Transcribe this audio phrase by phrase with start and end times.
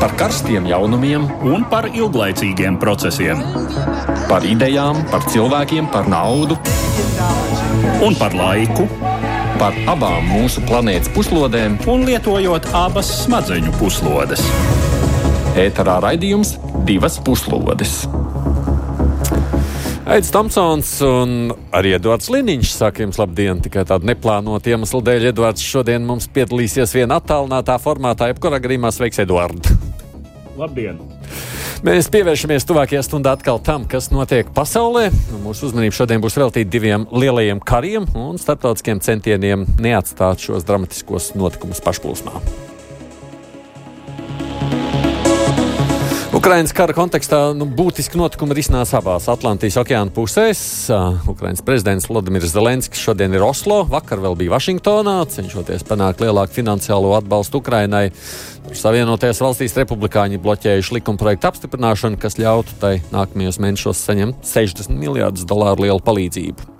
[0.00, 3.40] par karstiem jaunumiem un par ilglaicīgiem procesiem.
[4.28, 6.58] Par idejām, par cilvēkiem, par naudu
[8.04, 8.88] un par laiku.
[9.56, 14.44] Par abām mūsu planētas puslodēm, un lietojot abas smadzeņu puslodes.
[15.56, 18.02] Ēterā raidījums divas puslodes.
[20.06, 21.32] Aits Tomsons un
[21.74, 23.58] arī Edvards Liniņš saka jums labdien.
[23.64, 29.24] Tikai tādu neplānotu iemeslu dēļ Edvards šodien mums piedalīsies vienā attālinātā formātā, jebkurā gadījumā sveiks
[29.24, 29.75] Edvards.
[30.56, 31.00] Labdien!
[31.84, 35.10] Mēs pievēršamies tuvākajā stundā atkal tam, kas notiek pasaulē.
[35.44, 41.84] Mūsu uzmanība šodien būs veltīta diviem lielajiem kariem un starptautiskiem centieniem neatstāt šos dramatiskos notikumus
[41.84, 42.40] pašplūsmā.
[46.46, 50.60] Ukraiņas kara kontekstā nu, būtiski notikumi risinās abās Atlantijas okeāna pusēs.
[51.26, 57.10] Ukraiņas prezidents Vladimirs Zelenskis šodien ir Oslo, vakar vēl bija Vašingtonā, cenšoties panākt lielāku finansiālo
[57.18, 58.04] atbalstu Ukraiņai.
[58.78, 65.88] Savienotajās valstīs republikāņi bloķējuši likumprojektu apstiprināšanu, kas ļautu tai nākamajos mēnešos saņemt 60 miljardus dolāru
[65.88, 66.70] lielu palīdzību.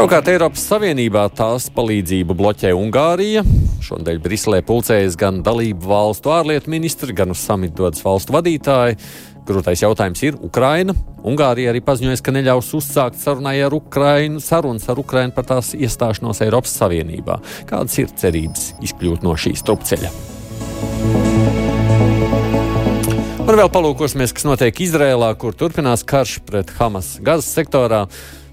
[0.00, 3.42] Savukārt Eiropas Savienībā tās palīdzību bloķē Ungārija.
[3.84, 8.96] Šonadēļ Briselē pulcējas gan dalību valstu ārlietu ministri, gan uz samitu dodas valstu vadītāji.
[9.44, 10.96] Grūtais jautājums ir Ukraina.
[11.20, 16.40] Ungārija arī paziņoja, ka neļaus uzsākt sarunai ar Ukrainu, sarunas ar Ukrainu par tās iestāšanos
[16.48, 17.36] Eiropas Savienībā.
[17.68, 20.16] Kādas ir cerības izkļūt no šīs trupceļa?
[23.44, 28.06] Un vēl palūkosimies, kas notiek Izrēlā, kur turpinās karš pret Hamas Gazas sektorā.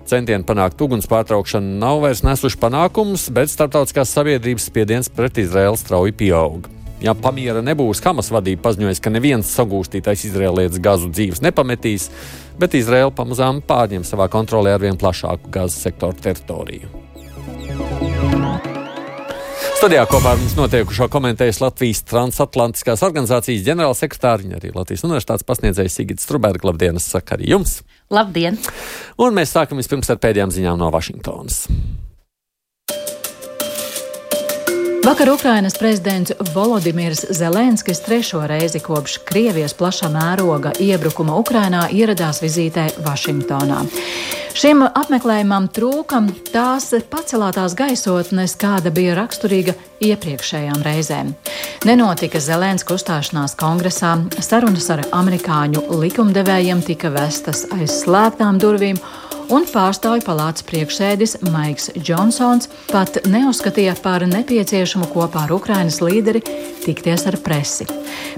[0.07, 6.15] Centieni panākt uguns pārtraukšanu nav vairs nesuši panākumus, bet starptautiskās sabiedrības spiediens pret Izraēlu strauji
[6.15, 6.69] pieaug.
[7.03, 12.07] Ja pamiera nebūs, Hamas vadība paziņoja, ka neviens sagūstītais izrēlietis gāzu dzīves nepametīs,
[12.57, 17.06] bet Izraēla pamazām pārņem savā kontrolē arvien plašāku gāzes sektoru teritoriju.
[19.77, 26.25] Studijā kopā ar mums notiekušo komentējas Latvijas transatlantiskās organizācijas ģenerālsekretāriņa, arī Latvijas universitātes pasniedzējs Sigits
[26.25, 26.65] Strubērga.
[26.65, 27.75] Labdienas saka arī jums!
[28.09, 28.57] Labdien!
[29.21, 31.67] Un mēs sākam vispirms ar pēdējām ziņām no Vašingtonas.
[35.07, 42.89] Vakar Ukrainas prezidents Volodimirs Zelenskis trešo reizi kopš Krievijas plašā mēroga iebrukuma Ukrainā ieradās vizītē
[43.05, 43.85] Vašingtonā.
[44.51, 46.19] Šim apmeklējumam trūka
[46.51, 51.33] tās pacelātās gaisotnes, kāda bija raksturīga iepriekšējām reizēm.
[51.87, 58.99] Nenotika Zelenska uzstāšanās kongresā, sarunas ar amerikāņu likumdevējiem tika vestas aiz slēgtām durvīm
[59.53, 66.41] un pārstāvju palātas priekšsēdis Maiks Džonsons pat neuzskatīja par nepieciešamu kopā ar Ukrainas līderi
[66.83, 67.87] tikties ar presi.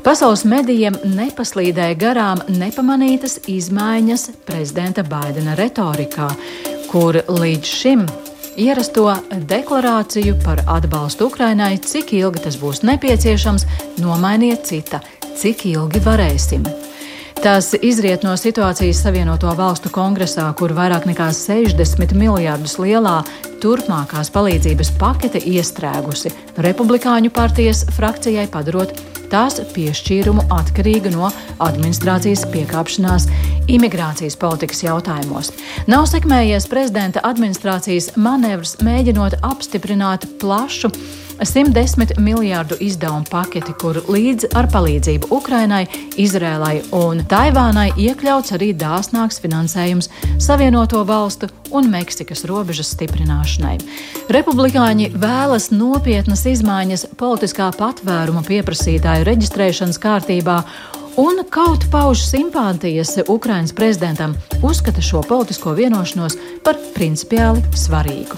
[0.05, 6.29] Pasaules medijiem nepaslīdēja garām nepamanītas izmaiņas prezidenta Baidena retorikā,
[6.91, 8.05] kur līdz šim
[8.59, 13.65] ierasto deklarāciju par atbalstu Ukrainai, cik ilgi tas būs nepieciešams,
[14.03, 15.01] nomainiet cita,
[15.39, 16.67] cik ilgi varēsim.
[17.39, 23.21] Tas izriet no situācijas Savienoto Valstu kongresā, kur vairāk nekā 60 miljardus lielā
[23.63, 28.91] turpmākās palīdzības pakete iestrēgusi Republikāņu partijas frakcijai padarot
[29.31, 31.29] tās piešķīrumu atkarīga no
[31.63, 33.29] administrācijas piekāpšanās
[33.71, 35.53] imigrācijas politikas jautājumos.
[35.87, 40.91] Nav sekmējies prezidenta administrācijas manevrs mēģinot apstiprināt plašu
[41.39, 45.85] 110 miljārdu izdevumu paketi, kur līdz ar palīdzību Ukrainai,
[46.19, 50.11] Izrēlai un Taivānai iekļauts arī dāsnāks finansējums
[50.41, 53.77] Savienoto valstu un Meksikas robežas stiprināšanai.
[54.35, 60.59] Republikāņi vēlas nopietnas izmaiņas politiskā patvēruma pieprasītāju reģistrēšanas kārtībā
[61.19, 68.37] un kaut pauž simpātijas Ukraiņas prezidentam, uzskata šo politisko vienošanos par principiāli svarīgu.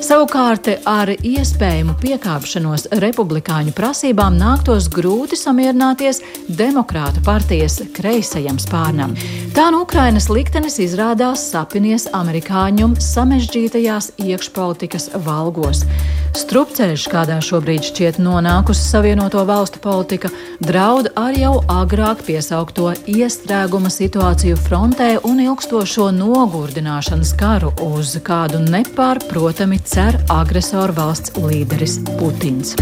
[0.00, 9.12] Savukārt ar iespējamu piekāpšanos republikāņu prasībām nāktos grūti samierināties Demokrātu partijas kreisajam spārnam.
[9.52, 15.84] Tā nu Ukrainas liktenis izrādās sapinies amerikāņu samežģītajās iekšpolitikas valgos.
[16.32, 20.30] Strupceļš, kādā šobrīd šķiet nonākusi Savienoto valstu politika,
[20.64, 29.80] draud ar jau agrāk piesaukto iestrēguma situāciju frontē un ilgstošo nogurdināšanas karu, uz kādu nepārprotami
[29.84, 32.76] cer agresoru valsts līderis Putins.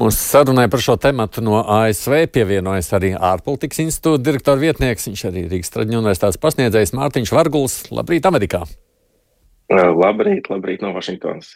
[0.00, 5.44] Mūsu sarunai par šo tematu no ASV pievienojas arī ārpolitikas institūta direktora vietnieks, viņš arī
[5.52, 7.76] Rīgas Traģiņu universitātes pasniedzējs Mārtiņš Varguls.
[7.94, 8.64] Labrīt, Amerikā!
[9.70, 11.54] Labrīt, labrīt no Vašingtonas.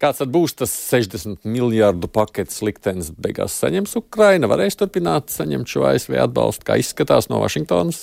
[0.00, 3.10] Kāds tad būs tas 60 miljardu paketes liktenis?
[3.12, 8.00] Beigās saņems Ukraina, varēs turpināt saņemt šo ASV atbalstu, kā izskatās no Vašingtonas?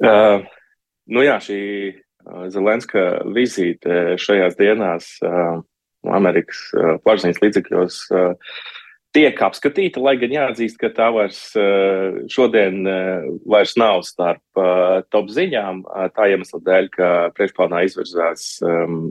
[0.00, 0.40] Uh,
[1.12, 1.60] nu jā, šī
[1.92, 3.04] uh, Zelenska
[3.36, 5.60] vizīte šajās dienās uh,
[6.16, 6.64] Amerikas
[7.04, 8.00] plašsaziņas līdzekļos
[9.16, 11.40] tiek apskatīta, lai gan jāatzīst, ka tā vairs
[12.32, 12.82] šodien
[13.48, 14.60] vairs nav starp
[15.12, 15.84] top ziņām.
[16.16, 18.50] Tā iemesla dēļ, ka priekšplānā izvirzās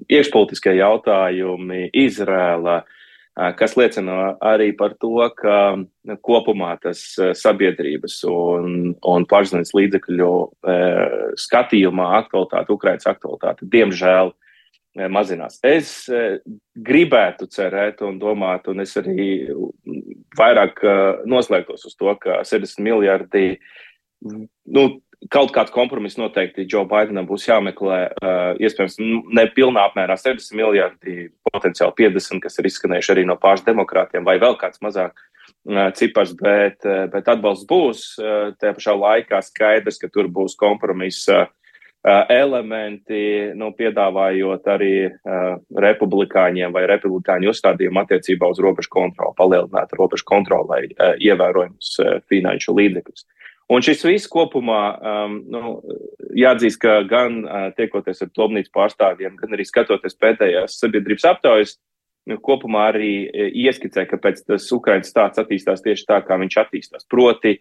[0.05, 2.83] iekšpolitiskie jautājumi, Izrēla,
[3.59, 5.59] kas liecina arī par to, ka
[6.23, 7.01] kopumā tas
[7.41, 10.31] sabiedrības un, un plašsaziņas līdzekļu
[11.47, 14.35] skatījumā aktualitāte, Ukrainas aktualitāte, diemžēl,
[14.95, 15.59] mazinās.
[15.65, 16.05] Es
[16.75, 19.47] gribētu cerēt un domāt, un es arī
[20.37, 20.79] vairāk
[21.27, 23.57] noslēgtos uz to, ka 70 miljardi,
[24.23, 24.85] nu,
[25.31, 27.99] kaut kāds kompromiss noteikti Džo Baidenam būs jāmeklē.
[28.61, 28.97] Iespējams,
[29.35, 34.37] ne pilnā apmērā 70 miljardi, potenciāli 50, kas ir izskanējuši arī no pašu demokrātiem, vai
[34.41, 35.17] vēl kāds mazāk
[35.97, 38.07] cipars, bet, bet atbalsts būs.
[38.61, 41.45] Tajā pašā laikā skaidrs, ka tur būs kompromisa.
[41.45, 41.61] Uh,
[42.05, 50.27] elementi, nu, piedāvājot arī uh, republikāņiem vai republikāņu uzstādījumu attiecībā uz robežu kontroli, palielināt robežu
[50.29, 53.25] kontrolai uh, ievērojumus uh, finanšu līdzekļus.
[53.73, 55.79] Un šis viss kopumā, um, nu,
[56.37, 57.39] jāatzīst, ka gan
[57.73, 61.71] tiekoties ar domnīcu pārstāvjiem, gan arī skatoties pēdējās sabiedrības aptaujas,
[62.29, 63.09] nu, kopumā arī
[63.65, 67.07] ieskicē, kāpēc tas Ukraiņas stāsts attīstās tieši tā, kā viņš attīstās.
[67.09, 67.55] Proti,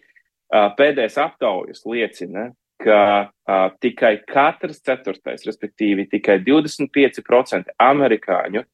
[0.53, 2.51] pēdējais aptaujas liecina,
[2.83, 8.65] ka uh, tikai katrs ceturtais, respektīvi tikai 25% amerikāņu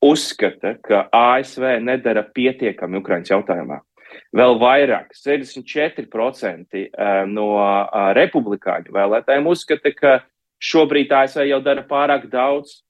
[0.00, 3.80] uzskata, ka ASV nedara pietiekami Ukraiņas jautājumā.
[4.34, 7.48] Vēl vairāk, 64% eh, no
[8.16, 10.14] republikāņu vēlētājiem uzskata, ka
[10.62, 12.80] šobrīd ASV jau dara pārāk daudz.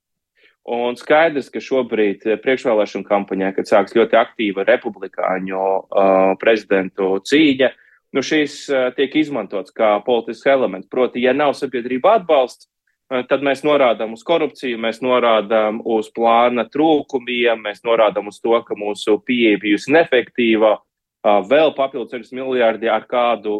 [0.70, 7.70] Un skaidrs, ka šobrīd priekšvēlēšana kampaņā, kad sāks ļoti aktīva republikāņu uh, prezidentu cīņa,
[8.16, 10.88] nu šīs uh, tiek izmantots kā politisks elements.
[10.90, 16.66] Proti, ja nav sabiedrība atbalsts, uh, tad mēs norādām uz korupciju, mēs norādām uz plāna
[16.70, 20.78] trūkumiem, mēs norādām uz to, ka mūsu pieeja bijusi neefektīva,
[21.20, 23.52] vēl papildus 6 miljardi ar kādu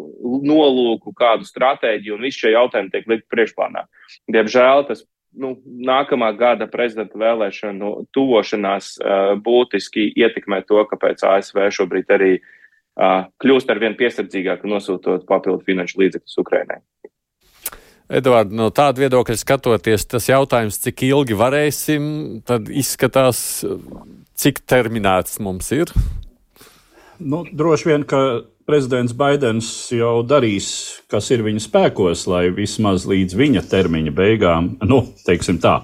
[0.48, 3.82] nolūku, kādu stratēģiju, un visi šie jautājumi tiek likt priekšplānā.
[4.32, 5.02] Diemžēl tas
[5.36, 8.94] nu, nākamā gada prezidenta vēlēšanu tuvošanās
[9.44, 12.48] būtiski ietekmē to, kāpēc ASV šobrīd arī uh,
[12.96, 16.80] kļūst ar vien piesardzīgāk nosūtot papildu finanšu līdzekļus Ukrainai.
[18.10, 22.04] Edvards, no tāda viedokļa skatoties, tas jautājums, cik ilgi varēsim,
[22.42, 23.62] tad izskatās,
[24.34, 25.92] cik terminēts mums ir.
[27.20, 30.70] Nu, droši vien, ka prezidents Baidens jau darīs,
[31.10, 35.76] kas ir viņa spēkos, lai vismaz līdz viņa termiņa beigām, nu, teiksim tā,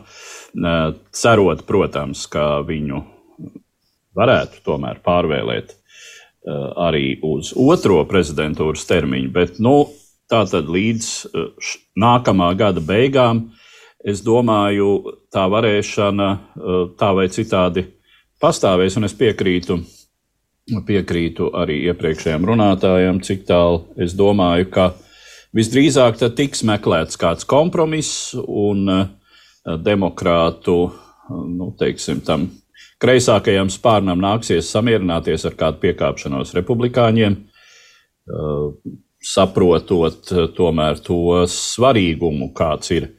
[1.15, 3.05] cerot, protams, ka viņu
[4.17, 5.77] varētu tomēr pārvēlēt
[6.47, 9.89] arī uz otro prezidentūras termiņu, bet, nu,
[10.31, 11.11] tā tad līdz
[11.99, 13.49] nākamā gada beigām,
[14.07, 16.31] es domāju, tā varēšana
[16.99, 17.89] tā vai citādi
[18.43, 19.81] pastāvēs, un es piekrītu
[20.87, 24.89] piekrītu arī iepriekšējiem runātājiem, cik tālu es domāju, ka
[25.55, 28.89] visdrīzāk tiks meklēts kāds kompromiss un
[29.65, 30.77] demokrātu,
[31.31, 32.49] nu, teiksim, tam
[33.03, 38.71] kreisākajam spārnam nāksies samierināties ar kādu piekāpšanos republikāņiem, uh,
[39.23, 43.13] saprotot uh, tomēr to svarīgumu, kāds ir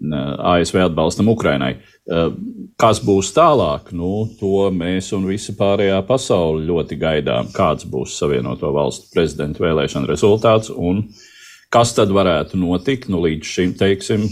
[0.00, 1.74] ASV atbalstam Ukrainai.
[2.10, 2.30] Eh,
[2.80, 7.50] kas būs tālāk, nu, to mēs un visa pārējā pasaule ļoti gaidām.
[7.54, 11.04] Kāds būs Savienoto Valstu prezidenta vēlēšana rezultāts un
[11.70, 13.10] kas tad varētu notikt?
[13.12, 14.26] Nu, līdz šim, teiksim,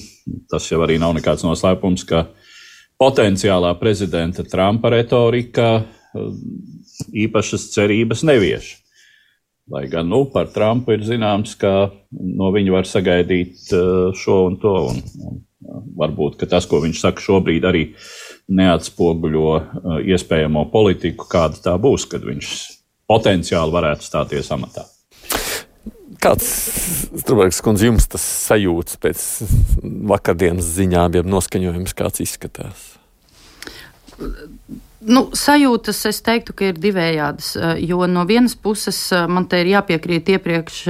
[0.51, 2.25] tas jau arī nav nekāds noslēpums, ka
[2.99, 6.29] potenciālā prezidenta Trumpa retorika eh,
[7.25, 8.77] īpašas cerības nevieš.
[9.69, 14.59] Lai gan nu, par Trumpu ir zināms, ka no viņa var sagaidīt eh, šo un
[14.63, 14.75] to.
[14.93, 15.45] Un, un
[15.99, 17.81] Varbūt tas, ko viņš saka šobrīd, arī
[18.57, 19.51] neatspoguļo
[20.15, 22.53] iespējamo politiku, kāda tā būs, kad viņš
[23.11, 24.87] potenciāli varētu stāties amatā.
[26.19, 26.47] Kāds,
[27.23, 29.25] Strunke, kundze, jums tas sajūts pēc
[30.11, 32.89] vakardienas ziņām, jeb noskaņojums, kāds izskatās?
[34.99, 37.53] Nu, sajūtas, es teiktu, ka ir divējādas.
[37.55, 40.81] Uh, jo no vienas puses uh, man te ir jāpiekrīt iepriekš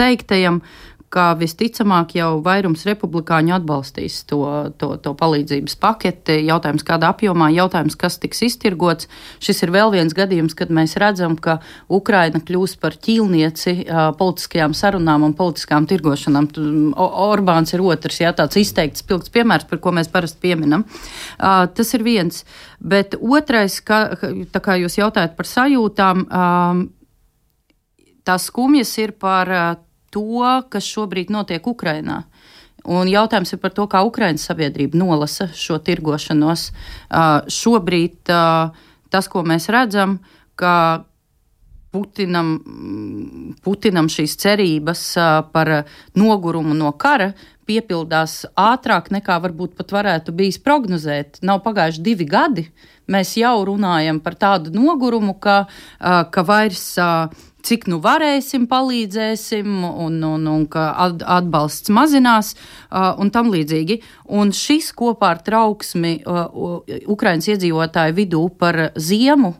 [0.00, 4.42] teiktajam, uh, ka visticamāk jau vairums republikāņu atbalstīs to,
[4.80, 6.36] to, to palīdzības paketi.
[6.48, 9.08] Jautājums, kādā apjomā, jautājums, kas tiks iztirgots.
[9.44, 13.88] Šis ir vēl viens gadījums, kad mēs redzam, ka Ukraina kļūs par ķīlnieci
[14.20, 16.50] politiskajām sarunām un politiskām tirgošanām.
[16.98, 20.84] Orbāns ir otrs, jā, tāds izteikts pilns piemērs, par ko mēs parasti pieminam.
[21.38, 22.44] Tas ir viens.
[22.78, 24.04] Bet otrais, ka,
[24.52, 26.28] tā kā jūs jautājat par sajūtām,
[28.28, 29.48] tās skumjas ir par
[30.14, 32.22] to, kas šobrīd notiek Ukrainā.
[32.88, 36.70] Un jautājums ir par to, kā Ukraiņas sabiedrība nolasa šo tirgošanos.
[37.52, 38.30] Šobrīd
[39.12, 40.18] tas, ko mēs redzam,
[40.58, 41.04] ka
[41.88, 42.58] Putinam,
[43.64, 45.02] Putinam šīs cerības
[45.52, 45.70] par
[46.16, 47.32] nogurumu no kara
[47.68, 51.40] piepildās ātrāk nekā varbūt pat varētu bijis prognozēt.
[51.44, 52.66] Nav pagājuši divi gadi.
[53.08, 55.62] Mēs jau runājam par tādu nogurumu, ka,
[56.32, 56.98] ka vairs
[57.68, 60.88] cik nu varēsim, palīdzēsim, un, un, un ka
[61.38, 62.54] atbalsts mazinās,
[62.90, 64.00] un tam līdzīgi.
[64.38, 69.54] Un šis kopā ar trauksmi Ukraiņas iedzīvotāju vidū par ziemu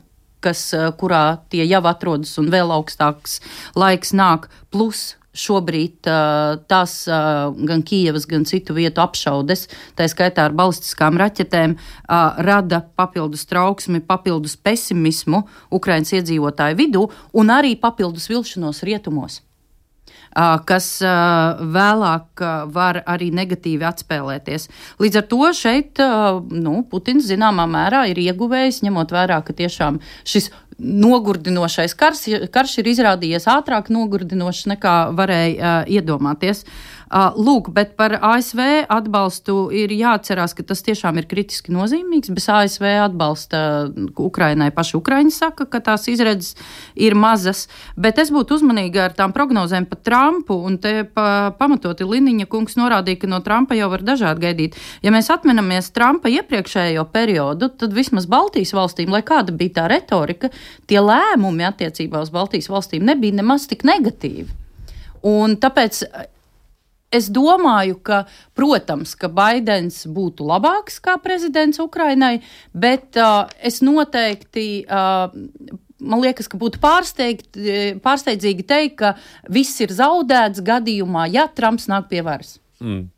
[0.44, 3.40] kas, kurā tie jau atrodas un vēl augstāks
[3.78, 6.09] laiks nāk, plus šobrīd
[6.71, 6.95] tās
[7.71, 9.66] gan Kijavas, gan citu vietu apšaudes,
[9.99, 11.76] tā skaitā ar balistiskām raķetēm,
[12.49, 19.42] rada papildus trauksmi, papildus pesimismu Ukraiņas iedzīvotāju vidū un arī papildus vilšanos rietumos
[20.68, 22.42] kas vēlāk
[22.75, 24.68] var arī negatīvi atspēlēties.
[25.02, 26.02] Līdz ar to šeit
[26.52, 32.23] nu, Putins zināmā mērā ir ieguvējis, ņemot vērā, ka tiešām šis nogurdinošais kars,
[32.54, 36.62] karš ir izrādījies ātrāk nogurdinošs nekā varēja uh, iedomāties.
[36.62, 38.60] Uh, Lūk, bet par ASV
[38.92, 42.28] atbalstu ir jāatcerās, ka tas tiešām ir kritiski nozīmīgs.
[42.36, 43.60] Bez ASV atbalsta
[44.20, 46.58] Ukrainai paši Ukraiņi saka, ka tās izredzes
[46.92, 47.64] ir mazas,
[47.96, 52.76] bet es būtu uzmanīga ar tām prognozēm par Trumpu, un te pa, pamatoti Liniņa kungs
[52.76, 54.78] norādīja, ka no Trumpa jau var dažādi gaidīt.
[55.00, 60.52] Ja mēs atminamies Trumpa iepriekšējo periodu, tad vismaz Baltijas valstīm, lai kāda bija tā retorika,
[60.84, 64.50] tie lēmumi attiecībā uz Baltijas valstīm nebija nemaz tik negatīvi.
[65.26, 66.04] Un tāpēc
[67.08, 68.22] Es domāju, ka,
[68.56, 72.42] protams, ka Baidens būtu labāks kā prezidents Ukrainai,
[72.76, 74.84] bet uh, es noteikti.
[74.84, 79.08] Uh, Man liekas, ka būtu pārsteidzīgi teikt, ka
[79.50, 82.60] viss ir zaudēts gadījumā, ja Trumps nāk pie varas.
[82.78, 83.08] Mm.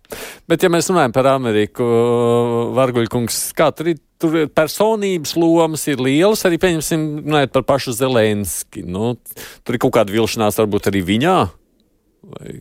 [0.48, 1.84] Bet, ja mēs runājam par Ameriku,
[2.78, 8.86] Varguļkungs, kā tur ir, tur personības lomas ir lielas, arī, pieņemsim, runājot par pašu Zelenski.
[8.88, 9.12] Nu,
[9.60, 11.36] tur ir kaut kāda vilšanās varbūt arī viņā?
[12.32, 12.56] Vai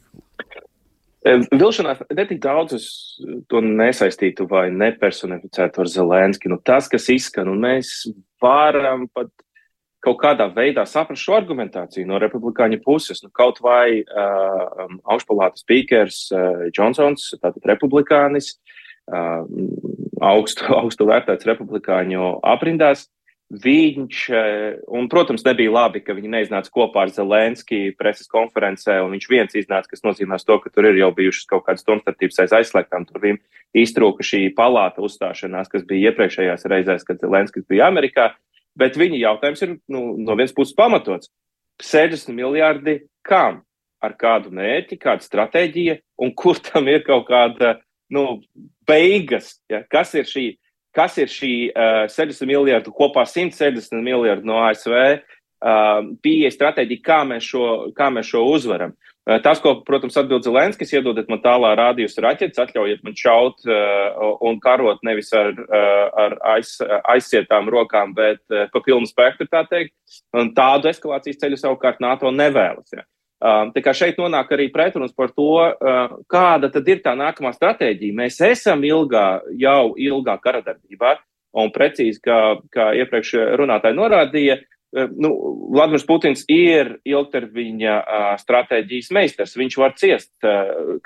[1.30, 2.88] Vilšanās netik daudz es
[3.52, 6.50] to nesaistītu vai nepersonificētu ar Zelenski.
[6.52, 7.92] Nu, tas, kas izskan, un mēs
[8.42, 9.32] varam pat
[10.04, 13.22] kaut kādā veidā saprast šo argumentāciju no republikāņu puses.
[13.24, 18.54] Nu, kaut vai uh, augšpalātas spīkers uh, Džonsons, tātad republikānis,
[19.12, 19.44] uh,
[20.24, 23.10] augstu, augstu vērtēts republikāņu aprindās,
[23.50, 29.16] Viņš, eh, un, protams, nebija labi, ka viņi neiznāca kopā ar Zelenski preses konferencē, un
[29.16, 32.54] viņš viens iznāca, kas nozīmē to, ka tur ir jau bijušas kaut kādas domstarpības aiz
[32.54, 33.40] aizslēgtām durvīm.
[33.74, 38.36] Iztrūka šī palāta uzstāšanās, kas bija iepriekšējās reizēs, kad Zelenskis bija Amerikā,
[38.78, 41.34] bet viņa jautājums ir nu, no vienas puses pamatots.
[41.82, 43.64] 60 miljardi kam?
[44.00, 47.80] Ar kādu mērķi, kāda stratēģija, un kur tam ir kaut kāda
[48.14, 48.44] nu,
[48.88, 49.58] beigas?
[49.68, 49.82] Ja?
[49.92, 50.52] Kas ir šī?
[50.96, 57.22] Kas ir šī uh, 60 miljardu, kopā 160 miljardu no ASV uh, pieeja stratēģija, kā
[57.30, 57.68] mēs šo,
[57.98, 58.96] kā mēs šo uzvaram.
[59.30, 64.34] Uh, tas, ko, protams, atbild Zelenskis, iedodat man tālā rādījus raķetes, atļaujiet man šaut uh,
[64.50, 66.76] un karot nevis ar, uh, ar aiz,
[67.14, 69.94] aizsietām rokām, bet uh, pa pilnu spektru, tā teikt.
[70.34, 72.96] Un tādu eskalācijas ceļu savukārt NATO nevēlas.
[72.96, 73.06] Ja.
[73.40, 77.54] Um, tā kā šeit nonāk arī pretrunas par to, uh, kāda tad ir tā nākamā
[77.56, 78.16] stratēģija.
[78.18, 81.14] Mēs esam ilgā, jau ilgā kara darbībā,
[81.56, 82.40] un precīzi, kā,
[82.74, 83.32] kā iepriekš
[83.62, 85.32] runātāji norādīja, uh, nu,
[85.72, 89.56] Vladimirs Putins ir ilgtermiņa uh, stratēģijas meistars.
[89.62, 90.34] Viņš var ciest,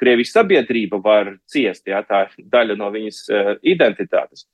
[0.01, 3.21] Krievijas sabiedrība var ciest, jā, tā ir daļa no viņas
[3.61, 4.47] identitātes.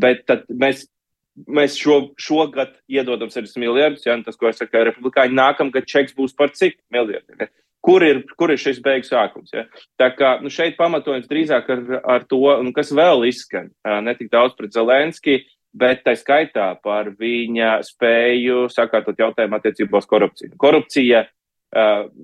[0.00, 0.86] Bet tad mēs
[1.34, 6.36] mēs šo, šogad iedodam 60 miljardus, ja tas, ko es saku, republikāņi nākamgad čeks būs
[6.38, 7.44] par cik miljardiem.
[7.44, 7.50] Ja?
[7.84, 9.52] Kur ir, kur ir šis beigu sākums?
[9.52, 9.66] Ja?
[10.00, 11.82] Tā kā nu, šeit pamatojums drīzāk ar,
[12.16, 15.42] ar to, nu, kas vēl izskan, ne tik daudz pret Zelenski,
[15.74, 20.54] bet tā skaitā par viņa spēju sakārtot jautājumu attiecībā uz korupciju.
[20.60, 21.26] Korupcija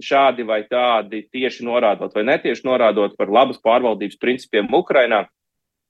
[0.07, 5.25] šādi vai tādi tieši norādot vai netieši norādot par labas pārvaldības principiem Ukrainā,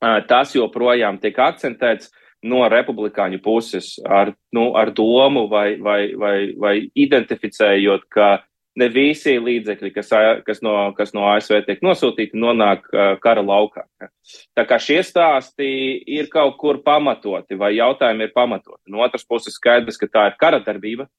[0.01, 2.09] tas joprojām tiek akcentēts
[2.47, 8.31] no republikāņu puses ar, nu, ar domu vai, vai, vai, vai identificējot, ka
[8.81, 10.13] ne visi līdzekļi, kas,
[10.47, 12.87] kas, no, kas no ASV tiek nosūtīti, nonāk
[13.23, 13.85] kara laukā.
[14.57, 15.71] Tā kā šie stāsti
[16.09, 18.85] ir kaut kur pamatoti, vai jautājumi ir pamatoti.
[18.93, 21.11] No otras puses, skaidrs, ka tā ir kara darbība.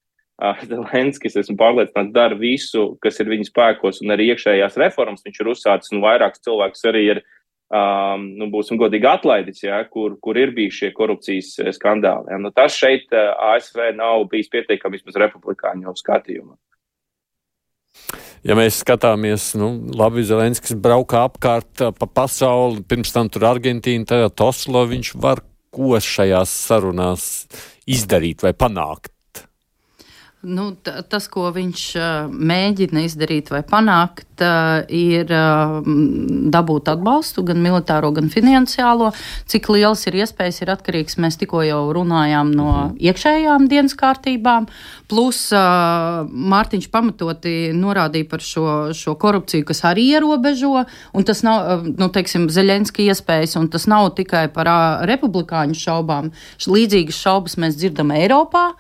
[0.66, 5.51] Zelenskis, esmu pārliecināts, dara visu, kas ir viņa spēkos, un arī iekšējās reformas viņš ir
[5.51, 7.22] uzsācis, un vairākus cilvēkus arī ir
[7.72, 12.34] um, nu, būsim godīgi atlaidis, ja, kur, kur ir bijuši šie korupcijas eh, skandāli.
[12.34, 12.42] Ja.
[12.42, 16.58] Nu, tas šeit uh, ASV nav bijis pietiekami vismaz republikāņu skatījumā.
[18.48, 24.46] ja mēs skatāmies, nu, labi, Zelenskis brauka apkārt pa pasauli, pirms tam tur Argentīna, tagad
[24.48, 27.25] Oslo, viņš var ko šajās sarunās
[27.88, 29.13] izdarīt vai panākt?
[30.42, 31.82] Nu, tas, ko viņš
[32.34, 34.42] mēģina izdarīt vai panākt,
[34.90, 35.30] ir
[36.56, 39.12] dabūt atbalstu, gan militāro, gan finansiālo.
[39.52, 41.20] Cik liels ir iespējas, ir atkarīgs.
[41.22, 42.96] Mēs tikko jau runājām no mhm.
[42.98, 44.66] iekšējām dienas kārtībām.
[45.12, 48.66] Plus Mārtiņš pamatoti norādīja par šo,
[48.98, 50.88] šo korupciju, kas arī ierobežo.
[51.28, 54.72] Tas nav, nu, teiksim, Zeļenska iespējas, un tas nav tikai par
[55.06, 56.34] republikāņu šaubām.
[56.66, 58.72] Līdzīgas šaubas mēs dzirdam Eiropā.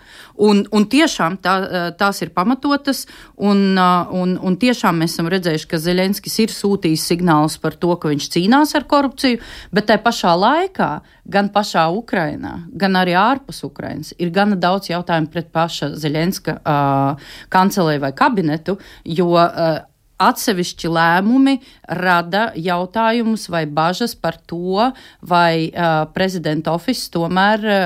[0.41, 1.55] Un, un tiešām tā,
[1.99, 3.05] tās ir pamatotas,
[3.37, 8.11] un, un, un tiešām mēs esam redzējuši, ka Zelenskis ir sūtījis signālus par to, ka
[8.11, 9.41] viņš cīnās ar korupciju,
[9.75, 10.89] bet tai pašā laikā
[11.31, 17.31] gan pašā Ukrainā, gan arī ārpus Ukrainas ir gana daudz jautājumu pret paša Zelenska uh,
[17.53, 19.79] kancelēju vai kabinetu, jo uh,
[20.21, 21.57] atsevišķi lēmumi
[22.01, 24.91] rada jautājumus vai bažas par to,
[25.27, 27.79] vai uh, prezidenta ofis tomēr uh,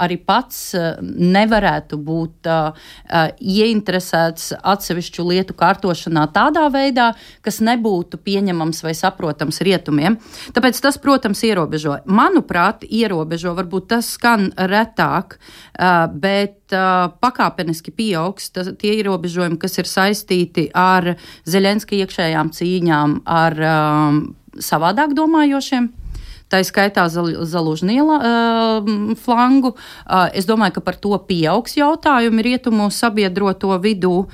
[0.00, 7.10] arī pats uh, nevarētu būt uh, uh, ieinteresēts atsevišķu lietu kārtošanā tādā veidā,
[7.44, 10.18] kas nebūtu pieņemams vai saprotams rietumiem.
[10.56, 11.98] Tāpēc tas, protams, ierobežo.
[12.06, 18.50] Manuprāt, ierobežo, varbūt tas skan retāk, uh, bet uh, pakāpeniski pieaugs.
[18.54, 21.14] Tas, tie ierobežojumi, kas ir saistīti ar
[21.48, 24.20] Zelenska iekšējām cīņām ar um,
[24.58, 25.92] savādāk domājošiem
[26.52, 28.90] tā skaitā Zalužniela uh,
[29.20, 29.74] flangu.
[30.04, 34.28] Uh, es domāju, ka par to pieaugs jautājumi rietumu sabiedroto vidū uh,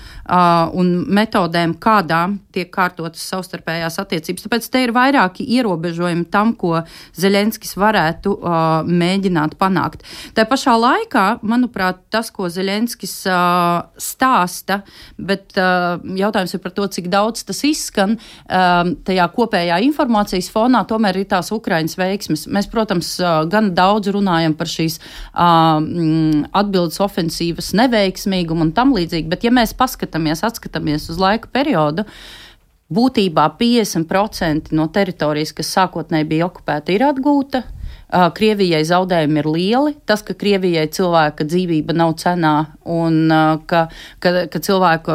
[0.75, 4.47] un metodēm, kādām tiek kārtotas savstarpējās attiecības.
[4.47, 6.85] Tāpēc te ir vairāki ierobežojumi tam, ko
[7.19, 10.07] Zelenskis varētu uh, mēģināt panākt.
[10.37, 14.83] Tā pašā laikā, manuprāt, tas, ko Zelenskis uh, stāsta,
[15.19, 20.85] bet uh, jautājums ir par to, cik daudz tas izskan uh, tajā kopējā informācijas fonā,
[20.89, 22.47] tomēr ir tās Ukrainas veiksmes.
[22.53, 23.17] Mēs, protams,
[23.51, 25.83] gan daudz runājam par šīs uh,
[26.53, 32.07] atbildes ofensīvas neveiksmīgumu un tam līdzīgi, bet ja mēs paskatāmies, atskatāmies uz laika periodu,
[32.95, 37.65] būtībā 50% no teritorijas, kas sākotnēji bija okupēta, ir atgūta.
[38.35, 39.95] Krievijai zaudējumi ir lieli.
[40.07, 43.33] Tas, ka Krievijai cilvēka dzīvība nav cenā un
[43.67, 43.87] ka,
[44.23, 45.15] ka, ka cilvēku,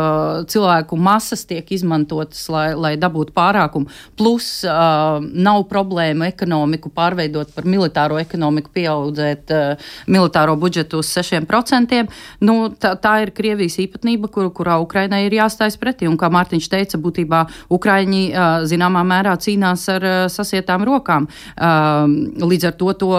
[0.50, 7.68] cilvēku masas tiek izmantotas, lai, lai dabūtu pārākumu, plus uh, nav problēma ekonomiku pārveidot par
[7.70, 12.02] militāro ekonomiku, pieaudzēt uh, militāro budžetu uz 6%.
[12.46, 16.10] Nu, tā, tā ir Krievijas īpatnība, kur, kurā Ukrainai ir jāstājas pretī.
[16.10, 21.30] Un, kā Mārtiņš teica, būtībā Ukraiņi uh, zināmā mērā cīnās ar uh, sasietām rokām.
[21.56, 22.10] Uh,
[22.50, 23.12] līdz ar to to,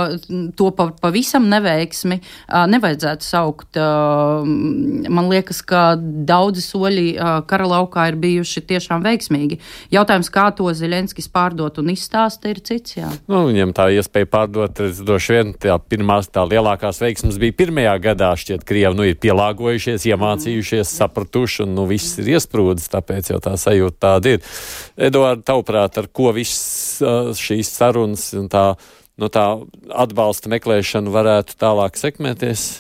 [0.56, 3.78] to pavisam neveiksmi nevajadzētu saukt.
[3.80, 7.06] Man liekas, ka daudzi soļi
[7.50, 9.60] kara laukā ir bijuši tiešām veiksmīgi.
[9.94, 12.96] Jautājums, kā to Zelenskis pārdot un izstāsta, ir cits.
[12.98, 13.10] Jā.
[13.30, 18.32] Nu, viņam tā iespēja pārdot, droši vien tā pirmās, tā lielākās veiksmes bija pirmajā gadā.
[18.40, 20.92] Šķiet, Krievi nu, ir pielāgojušies, iemācījušies, mm.
[20.96, 24.54] sapratuši, un nu, viss ir iesprūdis, tāpēc jau tā sajūta tāda ir.
[25.10, 27.00] Eduārds, tavuprāt, ar ko viss
[27.40, 28.64] šīs sarunas un tā
[29.20, 29.44] no tā
[29.90, 32.70] atbalsta meklēšana varētu tālāk sekmēties?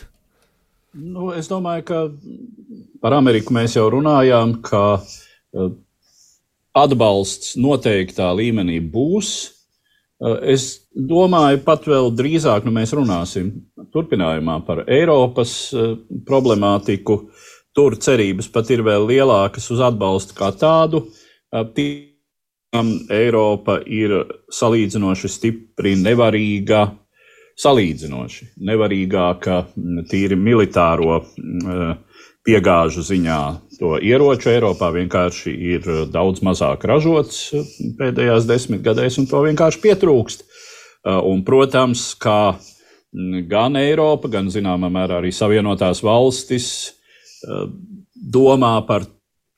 [0.90, 1.98] Nu, es domāju, ka
[3.02, 5.70] par Ameriku mēs jau runājām, ka uh,
[6.74, 9.30] atbalsts noteiktā līmenī būs.
[10.20, 13.52] Uh, es domāju, pat vēl drīzāk nu, mēs runāsim
[13.94, 15.94] turpinājumā par Eiropas uh,
[16.26, 17.22] problemātiku.
[17.70, 21.04] Tur cerības pat ir vēl lielākas uz atbalstu kā tādu.
[22.70, 24.12] Eiropa ir
[24.54, 26.84] salīdzinoši stipri nevarīga,
[27.58, 29.56] salīdzinoši nevarīgāka
[30.10, 31.98] tīri militāro mm,
[32.46, 33.40] piegāžu ziņā.
[33.80, 37.48] To ieroču Eiropā vienkārši ir daudz mazāk ražots
[37.98, 40.46] pēdējās desmitgadēs, un to vienkārši pietrūkst.
[41.10, 42.54] Un, protams, kā
[43.50, 46.68] gan Eiropa, gan zināmā mērā arī Savienotās valstis
[48.14, 49.08] domā par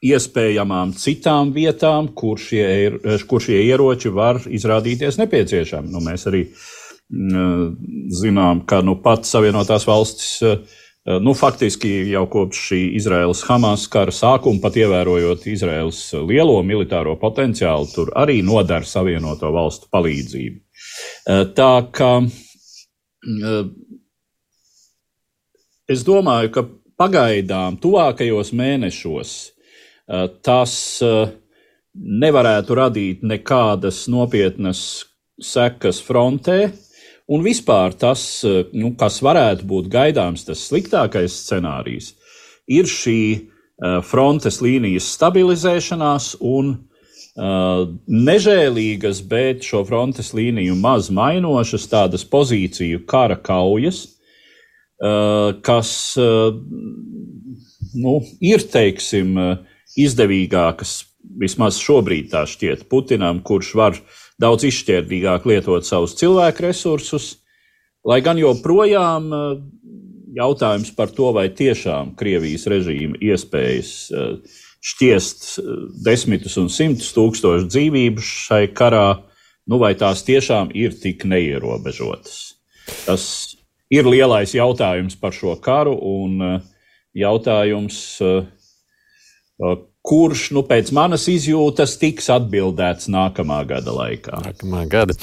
[0.02, 2.66] iespējamām citām vietām, kur šie,
[3.30, 5.90] kur šie ieroči var izrādīties nepieciešami.
[5.92, 7.68] Nu, mēs arī mm,
[8.18, 10.40] zinām, ka nu, pat Savienotās valstis.
[11.02, 18.12] Nu, faktiski jau kopš šī Izraels-Hamas kara sākuma, pat ievērojot Izraels lielo militāro potenciālu, tur
[18.14, 20.60] arī nodara Savienoto valstu palīdzību.
[21.58, 22.12] Tā kā
[25.90, 26.64] es domāju, ka
[27.02, 29.61] pagaidām, tuvākajos mēnešos, Eh,
[30.42, 31.32] tas eh,
[31.94, 35.04] nevarētu radīt nekādas nopietnas
[35.42, 36.72] sekas frontē.
[37.32, 42.14] Un vispār tas, eh, nu, kas varētu būt gaidāms, tas sliktākais scenārijs,
[42.68, 43.48] ir šī
[44.06, 46.68] frontes līnijas stabilizēšanās un
[47.34, 54.04] nežēlīgas, bet šo frontes līniju maz mainošas tādas pozīciju kara kaujas,
[55.66, 55.90] kas
[58.04, 59.34] nu, ir, teiksim,
[59.98, 61.02] izdevīgākas,
[61.38, 63.98] vismaz šobrīd tā šķiet, Putinam, kurš var
[64.40, 67.36] daudz izšķērdīgāk lietot savus cilvēku resursus,
[68.06, 69.30] lai gan joprojām
[70.32, 73.92] jautājums par to, vai tiešām Krievijas režīma iespējas
[74.82, 75.44] šķiest
[76.02, 79.22] desmitus un simtus tūkstošu dzīvību šai karā,
[79.70, 82.56] nu vai tās tiešām ir tik neierobežotas.
[83.06, 83.24] Tas
[83.92, 86.40] ir lielais jautājums par šo karu un
[87.14, 88.00] jautājums,
[90.02, 94.42] kurš, nu, pēc manas izjūtas, tiks atbildēts nākamā gada laikā.
[94.48, 95.16] Nākamā gada.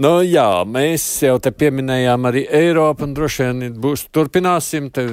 [0.00, 4.88] Nu, jā, mēs jau te pieminējām arī Eiropu, un droši vien būs turpināsim.
[4.88, 5.04] Te,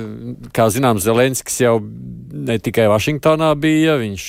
[0.55, 4.27] kā zināms, Zelenskis jau ne tikai Vašingtonā bija, viņš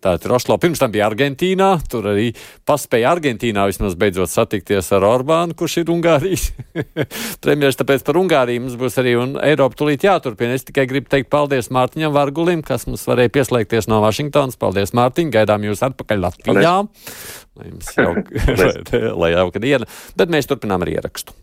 [0.00, 2.30] tā ir Oslo, pirms tam bija Argentīnā, tur arī
[2.64, 6.48] paspēja Argentīnā vismaz beidzot satikties ar Orbānu, kurš ir Ungārijas
[7.44, 10.56] premjeras, tāpēc par Ungāriju mums būs arī un Eiropa tulīt jāturpina.
[10.56, 14.56] Es tikai gribu teikt paldies Mārtiņam Vargulim, kas mums varēja pieslēgties no Vašingtonas.
[14.56, 16.76] Paldies, Mārtiņ, gaidām jūs atpakaļ Latvijā.
[17.54, 18.44] Lai jums jauka,
[19.22, 19.86] lai jauka diena,
[20.18, 21.36] bet mēs turpinām ar ierakstu.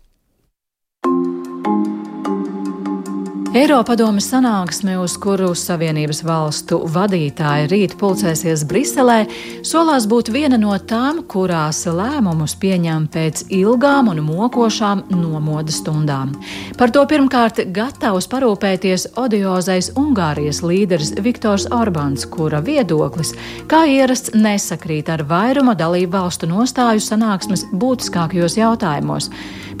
[3.52, 9.26] Eiropadomes sanāksme, uz kuru Savienības valstu vadītāji rīt pulcēsies Briselē,
[9.68, 16.32] solās būt viena no tām, kurās lēmumus pieņem pēc ilgām un mokošām nomodas stundām.
[16.80, 23.34] Par to pirmkārt gatavs parūpēties odiozais Ungārijas līderis Viktors Orbāns, kura viedoklis,
[23.68, 29.28] kā ierasts, nesakrīt ar vairuma dalību valstu nostāju sanāksmes būtiskākajos jautājumos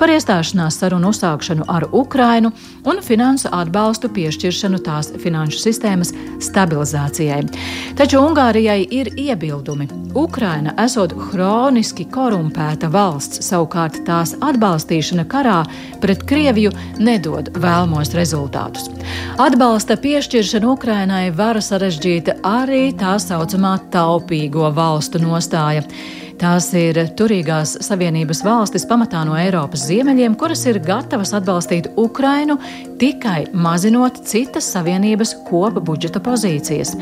[0.02, 2.50] par iestāšanās sarunu uzsākšanu ar Ukrainu
[2.90, 6.10] un finansu atbalstu piešķiršanu tās finanšu sistēmas
[6.42, 7.44] stabilizācijai.
[8.00, 9.86] Taču Ungārijai ir iebildumi.
[10.18, 15.60] Ukraina esot hroniski korumpēta valsts, savukārt tās atbalstīšana karā
[16.02, 18.90] pret Krieviju nedod vēlamos rezultātus.
[19.38, 25.86] Atbalsta piešķiršana Ukrainai var sarežģīt arī tā saucamā taupīgo valstu nostāja.
[26.42, 32.56] Tās ir turīgās savienības valstis pamatā no Eiropas ziemeļiem, kuras ir gatavas atbalstīt Ukrainu
[32.98, 36.96] tikai mazinot citas savienības kopa budžeta pozīcijas.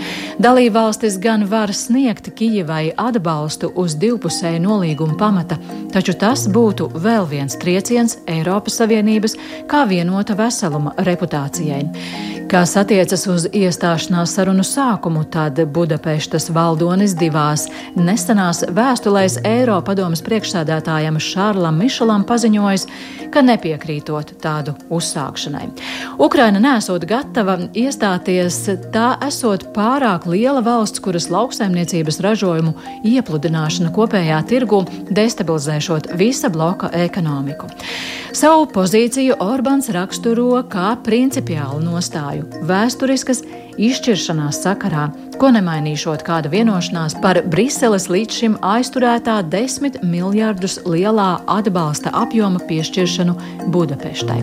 [0.44, 5.56] Dalībvalstis gan var sniegt Kijivai atbalstu uz divpusēju nolīgumu pamata,
[5.94, 9.38] taču tas būtu vēl viens trieciens Eiropas Savienības
[9.72, 12.39] kā vienota veseluma reputācijai.
[12.50, 21.78] Kas attiecas uz iestāšanās sarunu sākumu, tad Budapeštas valdonis divās nesenās vēstulēs Eiropadomas priekšsēdētājam Šārlam
[21.78, 22.88] Mišelam paziņojis,
[23.30, 25.68] ka nepiekrītot tādu uzsākšanai.
[26.18, 28.58] Ukraina nesot gatava iestāties,
[28.90, 32.74] tā esot pārāk liela valsts, kuras lauksaimniecības ražojumu
[33.12, 37.70] iepludināšana kopējā tirgu destabilizēšot visa bloka ekonomiku.
[38.34, 43.42] Savu pozīciju Orbāns raksturo kā principiālu nostāju vēsturiskas
[43.80, 45.08] izšķiršanās sakarā,
[45.40, 53.36] ko nemainīšot kāda vienošanās par Briseles līdz šim aizturētā desmit miljardus lielā atbalsta apjoma piešķiršanu
[53.72, 54.40] Budapeštai.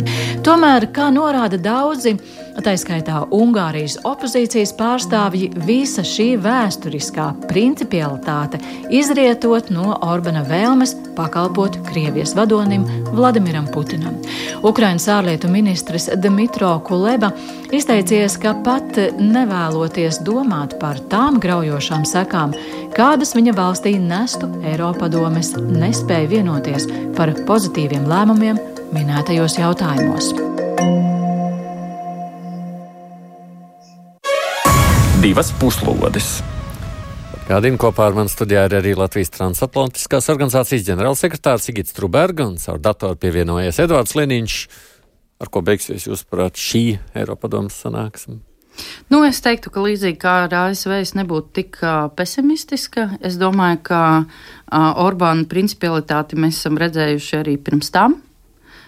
[0.48, 2.18] Tomēr, kā norāda daudzi,
[2.58, 8.58] Tā skaitā Ungārijas opozīcijas pārstāvji visa šī vēsturiskā principialitāte
[8.90, 14.18] izrietot no Orbana vēlmes pakalpot Krievijas vadonim Vladimiram Putinam.
[14.66, 17.30] Ukrainas ārlietu ministrs Dmitro Kuleba
[17.70, 18.98] izteicies, ka pat
[19.28, 22.56] nevēloties domāt par tām graujošām sekām,
[22.98, 28.62] kādas viņa valstī nestu Eiropadomes, nespēja vienoties par pozitīviem lēmumiem
[28.96, 30.34] minētajos jautājumos.
[35.28, 36.28] divas puslodes.
[37.50, 42.80] Gādījumā kopā ar mani studijā ir arī Latvijas transatlantiskās organizācijas ģenerālsekretārs Igits Truberga un caur
[42.80, 44.58] datoru pievienojies Edvards Liniņš.
[45.44, 46.84] Ar ko beigsies, jūsuprāt, šī
[47.18, 48.40] Eiropadomas sanāksme?
[49.14, 51.82] Nu, es teiktu, ka līdzīgi kā ar ASV es nebūtu tik
[52.18, 53.10] pesimistiska.
[53.26, 54.02] Es domāju, ka
[55.08, 58.20] Orbāna principialitāti mēs esam redzējuši arī pirms tam.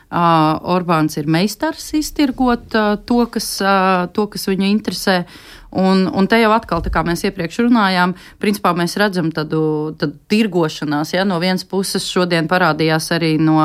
[0.09, 5.19] Uh, Orbāns ir meistars iztirgot uh, to, kas, uh, to, kas viņu interesē.
[5.69, 11.13] Un, un te jau atkal, kā mēs iepriekš runājām, principā mēs redzam tādu, tādu tirgošanās.
[11.13, 11.25] Ja?
[11.29, 13.59] No vienas puses šodien parādījās arī no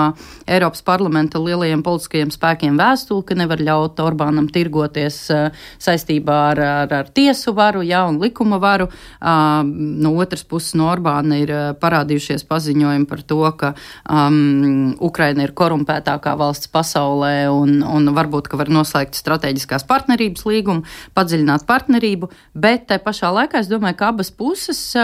[0.44, 5.48] Eiropas parlamenta lielajiem politiskajiem spēkiem vēstuli, ka nevar ļaut Orbānam tirgoties uh,
[5.80, 8.90] saistībā ar, ar, ar tiesu varu ja, un likuma varu.
[9.16, 13.72] Uh, no otras puses no Orbāna ir uh, parādījušies paziņojumi par to, ka
[14.04, 20.84] um, Ukraina ir korumpētākā valsts pasaulē un, un varbūt, var noslēgt strateģiskās partnerības līgumu,
[21.16, 24.94] padziļināt partnerības partnerību, bet tai pašā laikā es domāju, ka abas puses,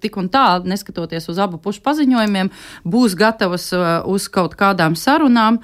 [0.00, 2.50] tik un tā, neskatoties uz abu pušu paziņojumiem,
[2.84, 3.72] būs gatavas
[4.06, 5.60] uz kaut kādām sarunām,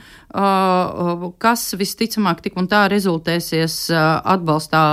[1.39, 4.85] kas visticamāk tik un tā rezultēsies atbalstā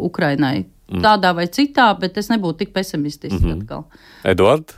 [0.00, 0.66] Ukrainai.
[0.84, 1.00] Mm.
[1.00, 3.62] Tādā vai citā, bet es nebūtu tik pesimistisks mm -hmm.
[3.62, 3.84] atkal.
[4.24, 4.74] Eduards?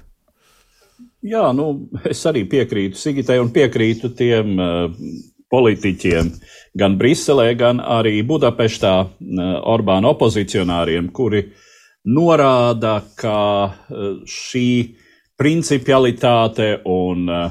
[1.22, 4.90] Jā, nu, es arī piekrītu Sigitai un piekrītu tiem uh,
[5.52, 6.30] politiķiem,
[6.78, 8.94] gan Briselē, gan arī Budapeštā,
[9.66, 11.44] Orbāna opozicionāriem, kuri
[12.06, 14.68] norāda, ka e, šī
[15.38, 17.42] principialitāte un e,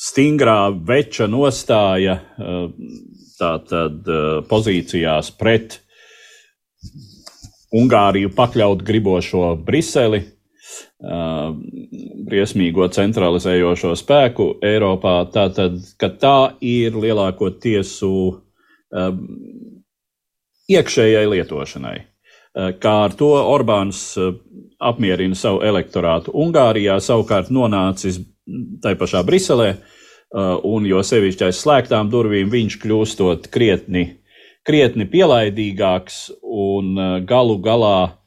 [0.00, 2.58] stingrā veča nostāja e,
[3.40, 4.04] tātad
[4.48, 5.78] pozīcijās pret
[7.72, 10.20] Ungāriju pakļaut gribošo Briseli
[12.30, 18.12] briesmīgo centralizējošo spēku Eiropā, tātad, ka tā ir lielāko tiesu
[20.70, 21.96] iekšējai lietošanai.
[22.82, 24.02] Kā ar to Orbāns
[24.82, 28.18] apmierina savu elektorātu Ungārijā, savukārt nonācis
[28.82, 29.74] tai pašā Briselē,
[30.66, 34.04] un jo sevišķi aiz slēgtām durvīm viņš kļūstot krietni,
[34.66, 38.19] krietni pielaidīgāks un galu galā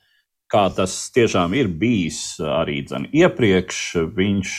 [0.53, 3.79] kā tas tiešām ir bijis arī dzen, iepriekš,
[4.13, 4.55] viņš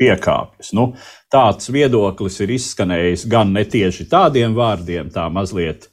[0.00, 0.72] piekāpjas.
[0.76, 0.92] Nu,
[1.32, 5.88] tāds viedoklis ir izskanējis gan ne tieši tādiem vārdiem, tā mazliet,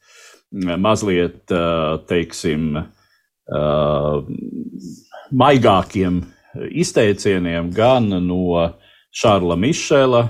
[0.52, 1.52] mazliet
[2.10, 2.86] teiksim,
[5.44, 6.22] maigākiem
[6.84, 8.70] izteicieniem, gan no
[9.12, 10.22] Šārla Mišela,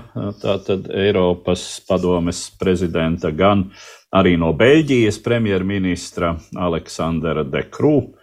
[0.42, 3.68] tātad Eiropas padomes prezidenta, gan
[4.10, 8.21] arī no Beļģijas premjerministra Aleksandra De Krū Eh,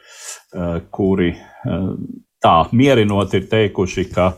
[0.91, 1.87] kuri eh,
[2.43, 4.31] tā mierinot ir teikuši, ka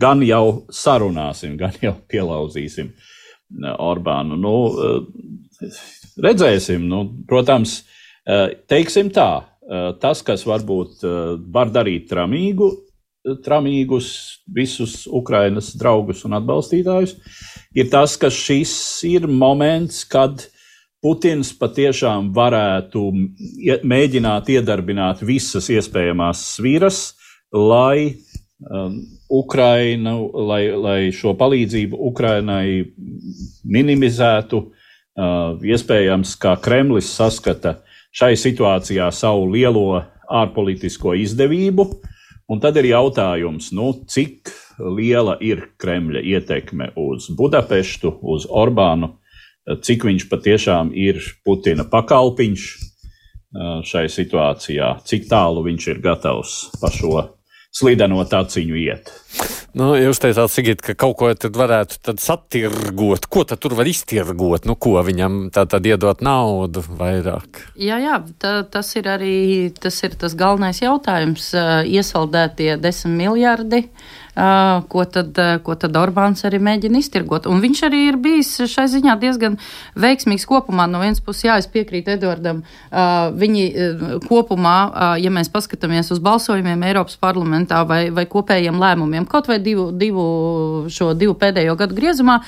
[0.00, 4.38] gan jau sarunāsim, gan jau pielauzīsim eh, Orbānu.
[4.40, 4.56] Nu,
[6.22, 7.82] redzēsim, nu, protams,
[8.66, 9.30] teiksim tā,
[10.02, 11.04] tas, kas varbūt
[11.54, 12.68] var darīt tramīgu,
[13.44, 14.08] tramīgus
[14.54, 17.16] visus Ukrainas draugus un atbalstītājus,
[17.74, 18.74] ir tas, ka šis
[19.06, 20.46] ir moments, kad
[21.06, 23.00] Putins patiešām varētu
[23.86, 26.96] mēģināt iedarbināt visas iespējamās sviras,
[27.54, 28.16] lai
[28.58, 28.96] um,
[29.30, 30.16] Ukrainu,
[30.48, 32.88] lai, lai šo palīdzību Ukrainai
[33.62, 34.64] minimizētu.
[35.16, 37.76] Uh, iespējams, ka Kremlis saskata
[38.10, 41.86] šai situācijā savu lielo ārpolitisko izdevību,
[42.50, 44.50] un tad ir jautājums, nu, cik
[44.82, 49.14] liela ir Kremļa ietekme uz Budapeštu, uz Orbānu
[49.66, 52.66] cik viņš patiešām ir Putina pakalpiņš
[53.86, 57.22] šai situācijā, cik tālu viņš ir gatavs pa šo
[57.74, 59.10] slideno taciņu iet.
[59.76, 63.26] Nu, jūs teicāt, Sigit, ka kaut ko tad varētu tad satirgot.
[63.28, 64.64] Ko tad tur var iztirgot?
[64.64, 67.60] Nu, ko viņam tā tad iedot naudu vairāk?
[67.76, 69.34] Jā, jā, tā, tas ir arī
[69.76, 71.50] tas, ir tas galvenais jautājums.
[71.92, 73.84] Iesaldētie desmit miljardi.
[73.84, 74.16] Uh,
[74.88, 77.46] ko tad, ko tad Orbāns arī mēģina iztirgot.
[77.48, 79.56] Un viņš arī ir bijis šai ziņā diezgan
[79.96, 80.84] veiksmīgs kopumā.
[80.90, 82.62] No vienas puses, jā, es piekrītu Edvardam,
[82.92, 83.64] viņi
[84.26, 84.76] kopumā,
[85.22, 90.26] ja mēs paskatāmies uz balsojumiem Eiropas parlamentā vai, vai kopējiem lēmumiem, kaut vai divu, divu
[90.92, 92.38] šo divu pēdējo gadu griezumā,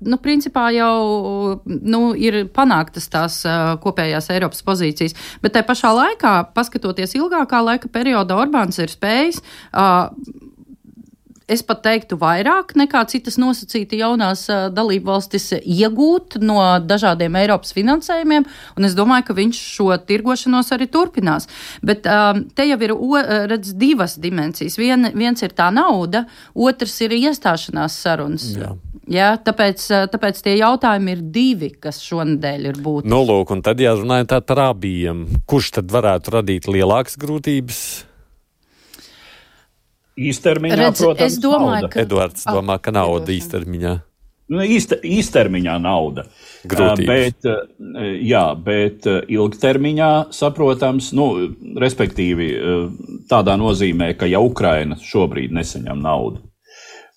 [0.00, 0.96] nu, principā jau
[1.66, 3.40] nu, ir panāktas tās
[3.84, 5.16] kopējās Eiropas pozīcijas.
[5.42, 9.42] Bet tajā pašā laikā, paskatoties ilgākā laika periodā, Orbāns ir spējis
[11.48, 18.46] es pat teiktu, vairāk nekā citas nosacīti jaunās dalību valstis iegūt no dažādiem Eiropas finansējumiem,
[18.76, 21.48] un es domāju, ka viņš šo tirgošanos arī turpinās.
[21.82, 22.94] Bet um, te jau ir
[23.50, 24.78] redz, divas dimensijas.
[24.80, 28.52] Vien, viens ir tā nauda, otrs ir iestāšanās sarunas.
[28.56, 28.74] Jā.
[29.08, 33.08] Jā, tāpēc, tāpēc tie jautājumi ir divi, kas šonadēļ ir būtiski.
[33.08, 37.80] Nu, lūk, un tad, ja runājam par abiem, kurš tad varētu radīt lielākas grūtības?
[40.18, 41.90] Īstermiņā, Redz, protams, es domāju, nauda.
[41.92, 43.94] ka Edvards ah, domā, ka nauda īstermiņā.
[44.48, 46.24] Nu, īster, īstermiņā nauda.
[46.68, 47.06] Grūtības.
[47.06, 47.48] Bet,
[48.24, 51.28] jā, bet ilgtermiņā saprotams, nu,
[51.78, 52.48] respektīvi
[53.28, 56.40] tādā nozīmē, ka ja Ukraina šobrīd nesaņem naudu,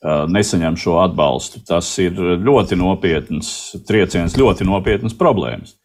[0.03, 3.53] nesaņem šo atbalstu, tas ir ļoti nopietns
[3.87, 5.77] trieciens, ļoti nopietnas problēmas.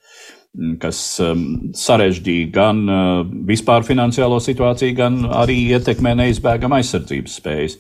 [0.57, 1.41] Mm, kas um,
[1.77, 7.75] sarežģīja gan uh, vispār finansiālo situāciju, gan arī ietekmē neizbēgam aizsardzības spējas.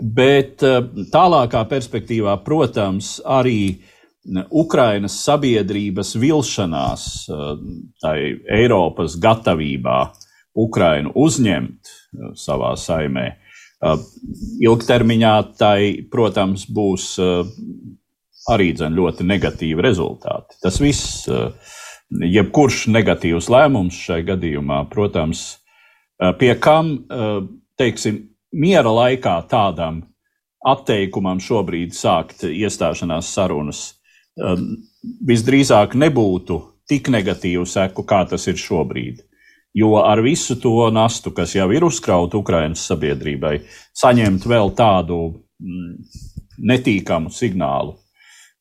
[0.00, 0.78] Bet uh,
[1.12, 7.52] tālākā perspektīvā, protams, arī mm, Ukrainas sabiedrības vilšanās, uh,
[8.00, 8.16] tai
[8.62, 9.98] Eiropas gatavībā
[10.56, 11.92] Ukrainu uzņemt
[12.36, 13.22] savā saimē,
[14.60, 15.78] ilgtermiņā tai,
[16.12, 17.06] protams, būs
[18.52, 20.60] arī ļoti negatīvi rezultāti.
[20.60, 21.24] Tas viss
[22.20, 25.44] jebkurš negatīvs lēmums šai gadījumā, protams,
[26.38, 26.94] pie kam,
[27.80, 28.20] teiksim,
[28.52, 30.02] miera laikā tādam
[30.66, 33.82] atteikumam šobrīd sākt iestāšanās sarunas
[35.26, 39.22] visdrīzāk nebūtu tik negatīvu seku, kā tas ir šobrīd.
[39.74, 43.54] Jo ar visu to nastu, kas jau ir uzkrauta Ukraiņas sabiedrībai,
[43.96, 45.94] saņemt vēl tādu mm,
[46.60, 47.96] netīkamu signālu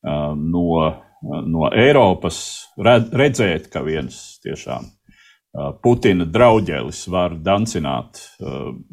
[0.02, 0.66] no,
[1.22, 2.40] no Eiropas,
[2.78, 4.90] redzēt, ka viens tiešām
[5.84, 8.22] Putina draugs var dancināt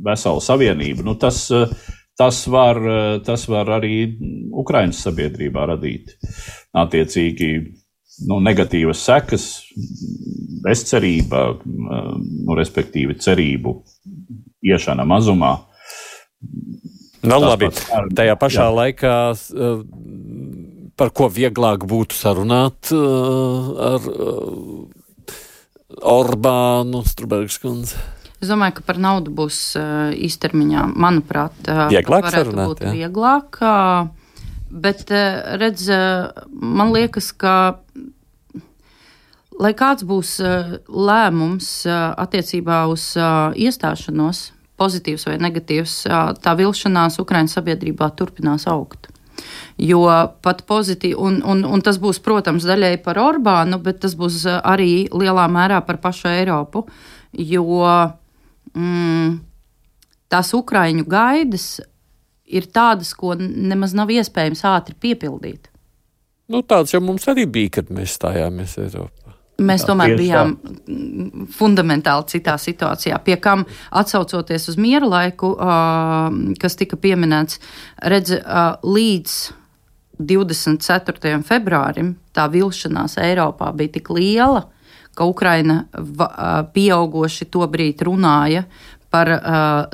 [0.04, 1.44] veselu savienību, nu, tas,
[2.18, 2.80] tas, var,
[3.26, 4.00] tas var arī
[4.58, 6.16] Ukraiņas sabiedrībā radīt
[6.74, 7.52] attiecīgi
[8.26, 9.46] nu, negatīvas sekas,
[10.64, 13.76] bezcerība, nu, respektīvi cerību
[14.66, 15.54] iešana mazumā.
[17.22, 17.70] Nu, labi.
[18.18, 18.74] Tajā pašā jā.
[18.74, 19.14] laikā
[20.98, 25.34] par ko vieglāk būtu sarunāt eh, ar eh,
[25.98, 27.96] Orbānu, Strubergs kundze?
[28.38, 29.58] Es domāju, ka par naudu būs
[30.14, 31.56] īstermiņā, manuprāt,
[31.90, 32.68] vieglāk sarunāt.
[32.70, 32.92] Būt jā.
[32.94, 33.58] vieglāk,
[34.70, 35.10] bet
[35.58, 35.88] redz,
[36.46, 37.56] man liekas, ka
[39.58, 40.36] lai kāds būs
[40.86, 44.44] lēmums attiecībā uz iestāšanos,
[44.78, 46.00] pozitīvs vai negatīvs,
[46.38, 49.10] tā vilšanās Ukraiņas sabiedrībā turpinās augt.
[49.78, 50.04] Jo
[50.42, 55.06] pat pozitīvi, un, un, un tas būs, protams, daļēji par Orbānu, bet tas būs arī
[55.14, 56.84] lielā mērā par pašu Eiropu.
[57.32, 57.84] Jo
[58.74, 59.38] mm,
[60.32, 61.68] tās Ukraiņu gaidas
[62.48, 65.68] ir tādas, ko nemaz nav iespējams ātri piepildīt.
[66.48, 69.27] Nu, tāds jau mums arī bija, kad mēs stājāmies Eiropā.
[69.58, 70.52] Mēs tomēr bijām
[71.50, 75.50] fundamentāli citā situācijā, pie kam atsaucoties uz miera laiku,
[76.62, 77.58] kas tika pieminēts,
[78.06, 78.36] redz,
[78.86, 79.34] līdz
[80.18, 81.40] 24.
[81.46, 84.62] februārim tā vilšanās Eiropā bija tik liela,
[85.18, 85.80] ka Ukraina
[86.74, 88.62] pieaugoši to brīdi runāja
[89.10, 89.40] par uh,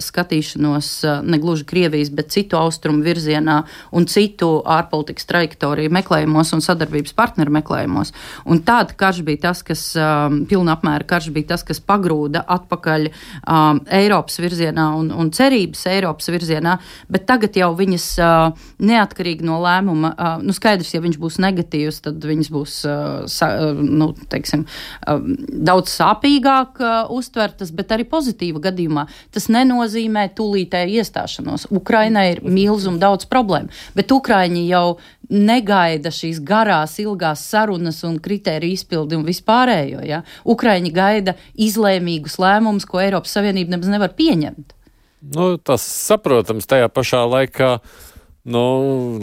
[0.02, 3.60] skatīšanos uh, ne gluži Krievijas, bet citu austrumu virzienā
[3.94, 8.10] un citu ārpolitikas trajektoriju meklējumos un sadarbības partneru meklējumos.
[8.50, 13.06] Un tāda karš bija tas, kas um, pilna apmēra karš bija tas, kas pagrūda atpakaļ
[13.10, 19.60] um, Eiropas virzienā un, un cerības Eiropas virzienā, bet tagad jau viņas uh, neatkarīgi no
[19.62, 22.98] lēmuma, uh, nu skaidrs, ja viņš būs negatīvs, tad viņas būs uh,
[23.30, 25.22] sa, uh, nu, teiksim, uh,
[25.70, 29.03] daudz sāpīgāk uh, uztvertas, bet arī pozitīva gadījumā
[29.34, 31.68] Tas nenozīmē tūlītēju iestāšanos.
[31.74, 34.98] Ukrainai ir milzum daudz problēmu, bet Ukraiņi jau
[35.30, 40.04] negaida šīs garās, ilgās sarunas un kritēriju izpildi un vispārējo.
[40.06, 40.22] Ja?
[40.44, 44.74] Ukraiņi gaida izlēmīgus lēmumus, ko Eiropas Savienība nemaz nevar pieņemt.
[45.34, 47.78] Nu, tas saprotams tajā pašā laikā.
[48.44, 48.60] Nu,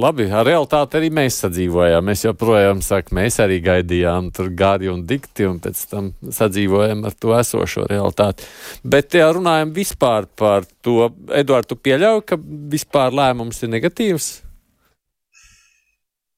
[0.01, 2.07] labi, ar realitāti arī mēs sadzīvojām.
[2.09, 7.13] Mēs joprojām sakām, mēs arī gaidījām tur gadi un dikti, un pēc tam sadzīvojam ar
[7.13, 8.49] to esošo realitāti.
[8.81, 12.39] Bet, ja runājam vispār par to, Eduard, tu pieļauj, ka
[12.73, 14.33] vispār lēmums ir negatīvs?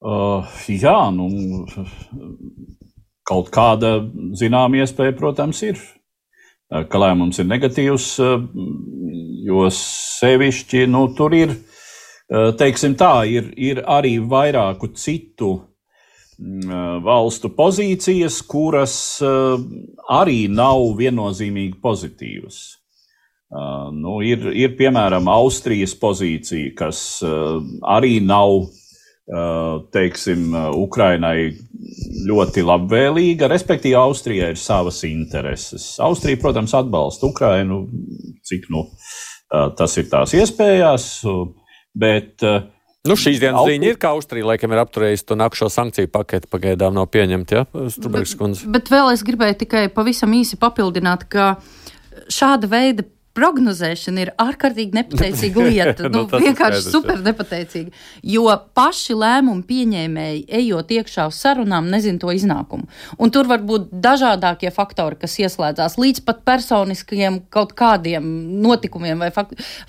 [0.04, 1.32] Uh, jā, nu,
[3.24, 4.02] kaut kāda
[4.36, 5.80] zināma iespēja, protams, ir.
[6.68, 8.16] Ka lēmums ir negatīvs,
[9.48, 11.62] jo sevišķi nu, tur ir
[12.58, 15.54] teiksim tā, ir, ir arī vairāku citu
[16.40, 19.66] mm, eh, valstu pozīcijas, kuras eh,
[20.10, 22.64] arī nav viennozīmīgi pozitīvas.
[23.94, 28.64] Nu, ir, ir piemēram Austrijas pozīcija, kas arī nav
[29.94, 31.52] teiksim, Ukrainai
[32.32, 35.86] ļoti labvēlīga, respektīvi Austrijai ir savas intereses.
[36.02, 37.84] Austrija, protams, atbalsta Ukrainu,
[38.42, 38.88] cik nu,
[39.78, 41.12] tas ir tās iespējas.
[41.94, 42.64] Bet, uh,
[43.04, 43.74] Nu, šīs dienas Augu...
[43.74, 47.58] ziņa ir, ka Austrija laikam ir apturējusi to nākamo sankciju paketi, pagaidām nav pieņemta.
[47.58, 47.66] Ja?
[47.76, 51.50] Bet, bet vēl es gribēju tikai pavisam īsi papildināt, ka
[52.32, 53.04] šāda veida
[53.38, 56.10] prognozēšana ir ārkārtīgi nepateicīga lieta.
[56.12, 57.94] nu, nu, vienkārši super nepateicīga.
[58.34, 58.46] Jo
[58.78, 62.88] paši lēmumu pieņēmēji, ejot iekšā uz sarunām, nezina to iznākumu.
[63.18, 68.28] Un tur var būt dažādākie faktori, kas ieslēdzās līdz pat personiskiem kaut kādiem
[68.64, 69.32] notikumiem vai,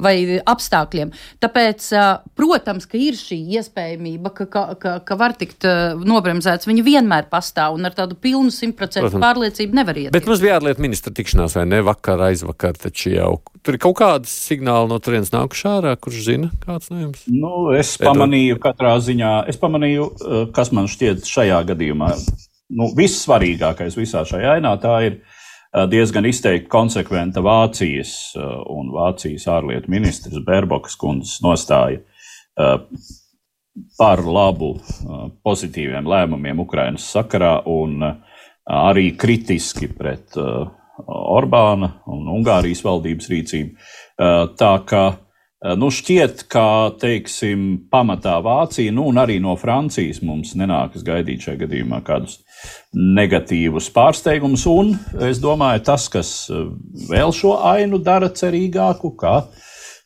[0.00, 1.12] vai apstākļiem.
[1.44, 1.90] Tāpēc,
[2.38, 5.68] protams, ka ir šī iespējamība, ka, ka, ka, ka var tikt
[6.00, 6.68] nobremzēts.
[6.70, 10.12] Viņa vienmēr pastāv un ar tādu pilnu simtprocentu pārliecību nevar iet.
[10.14, 11.82] Bet mums bija ārlietu ministra tikšanās, vai ne?
[11.84, 16.24] Vakar, aizvakar, taču jau jau tur ir kaut kāda signāla no turienes nākuši ārā, kurš
[16.26, 17.24] zina, kāds no jums?
[17.30, 18.10] Nu, es Edo.
[18.10, 22.10] pamanīju, katrā ziņā, es pamanīju, eh, kas man šķiet šajā gadījumā
[22.74, 24.74] nu, vissvarīgākais visā šajā ainā.
[24.82, 32.02] Tā ir eh, diezgan izteikti konsekventa Vācijas eh, un Vācijas ārlietu ministrs Berbokas kundzes nostāja
[33.98, 34.76] par labu
[35.42, 37.56] pozitīviem lēmumiem Ukrainas sakarā.
[37.66, 38.04] Un,
[38.64, 40.68] arī kritiski pret uh,
[41.04, 43.74] Orbāna un Ungārijas valdības rīcību.
[43.74, 45.04] Uh, tā kā
[45.80, 51.62] nu, šķiet, ka teiksim, pamatā Vācija, nu, un arī no Francijas mums nenākas gaidīt šajā
[51.64, 52.42] gadījumā kādus
[52.92, 54.66] negatīvus pārsteigumus.
[54.68, 54.92] Un
[55.24, 56.34] es domāju, tas, kas
[57.08, 59.46] vēl šo ainu dara cerīgāku, ka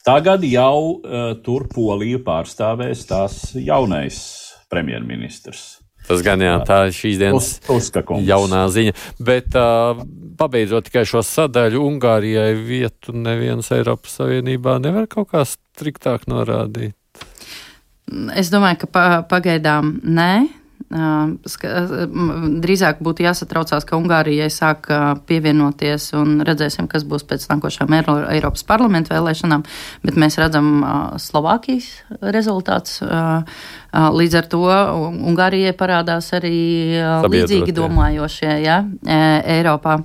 [0.07, 1.03] tagad jau
[1.45, 4.23] tur Poliju pārstāvēs tās jaunais
[4.71, 5.78] premjerministrs.
[6.09, 8.25] Tas gan jā, tā ir šīs dienas Uzskakums.
[8.27, 8.95] jaunā ziņa.
[9.21, 10.01] Bet uh,
[10.41, 16.97] pabeidzot tikai šo sadaļu, Ungārijai vietu neviens Eiropas Savienībā nevar kaut kā striktāk norādīt.
[18.41, 20.49] Es domāju, ka pa, pagaidām nē.
[20.89, 24.89] Drīzāk būtu jāsatraucās, ka Ungārijai sāk
[25.29, 29.67] pievienoties un redzēsim, kas būs pēc nākošām Eiropas parlamenta vēlēšanām,
[30.07, 30.81] bet mēs redzam
[31.21, 31.91] Slovākijas
[32.23, 33.03] rezultāts.
[33.93, 34.65] Līdz ar to
[35.29, 36.57] Ungārijai parādās arī
[37.29, 40.01] līdzīgi domājošie ja, Eiropā.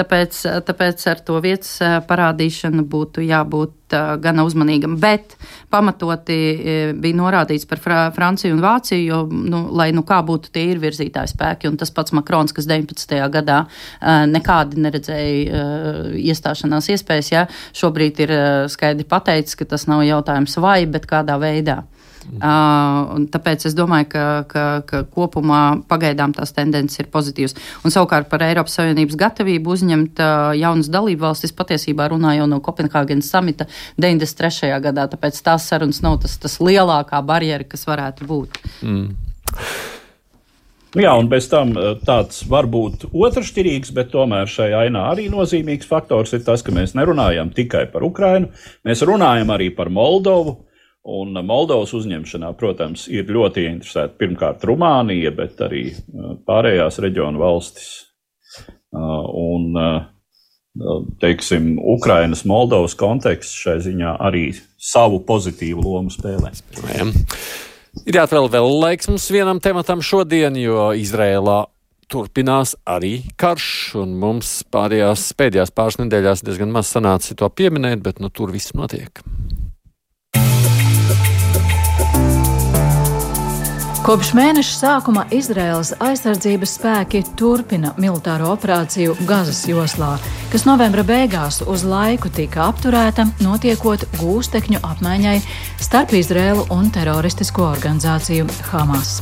[0.00, 1.74] Tāpēc, tāpēc ar to vietas
[2.08, 4.94] parādīšanu būtu jābūt gana uzmanīgam.
[5.02, 5.34] Bet
[5.72, 6.38] pamatoti
[7.02, 10.80] bija norādīts par Fra Franciju un Vāciju, jo, nu, lai nu kā būtu, tie ir
[10.82, 11.68] virzītāji spēki.
[11.68, 13.16] Un tas pats Makrons, kas 19.
[13.34, 13.60] gadā
[14.30, 15.64] nekādi neredzēja
[16.16, 17.46] iestāšanās iespējas, ja,
[17.76, 18.36] šobrīd ir
[18.72, 21.82] skaidri pateicis, ka tas nav jautājums vai, bet kādā veidā.
[22.28, 27.56] Uh, tāpēc es domāju, ka, ka, ka kopumā pagaidām tās tendences ir pozitīvas.
[27.84, 32.60] Un savukārt par Eiropas Savienības gatavību uzņemt uh, jaunas dalību valstis patiesībā runā jau no
[32.64, 33.66] Kopenhāgenes samita
[34.00, 34.74] 93.
[34.84, 38.60] gadā, tāpēc tās sarunas nav tas, tas lielākā barjera, kas varētu būt.
[38.84, 39.08] Mm.
[40.98, 41.70] Jā, un bez tam
[42.02, 47.52] tāds varbūt otršķirīgs, bet tomēr šai ainā arī nozīmīgs faktors ir tas, ka mēs nerunājam
[47.54, 48.50] tikai par Ukrainu,
[48.86, 50.56] mēs runājam arī par Moldovu,
[51.08, 57.88] Un Moldovas uzņemšanā, protams, ir ļoti interesēta pirmkārt Rumānija, bet arī uh, pārējās reģionu valstis.
[58.90, 66.52] Uh, un, uh, teiksim, Ukrainas, Moldovas konteksts šai ziņā arī savu pozitīvu lomu spēlē.
[66.92, 67.08] Jā.
[68.06, 71.64] Ir jāatvēl vēl laiks mums vienam tematam šodien, jo Izrēlā
[72.10, 73.70] turpinās arī karš,
[74.02, 78.74] un mums pārējās pēdējās pāris nedēļās diezgan maz sanāca to pieminēt, bet nu, tur viss
[78.78, 79.22] notiek.
[84.10, 90.08] Kopš mēneša sākuma Izraēlas aizsardzības spēki turpina militāro operāciju Gazas joslā,
[90.50, 95.36] kas novembra beigās uz laiku tika apturēta, notiekot gūstekņu apmaiņai
[95.78, 99.20] starp Izraēlu un teroristisko organizāciju Hamas.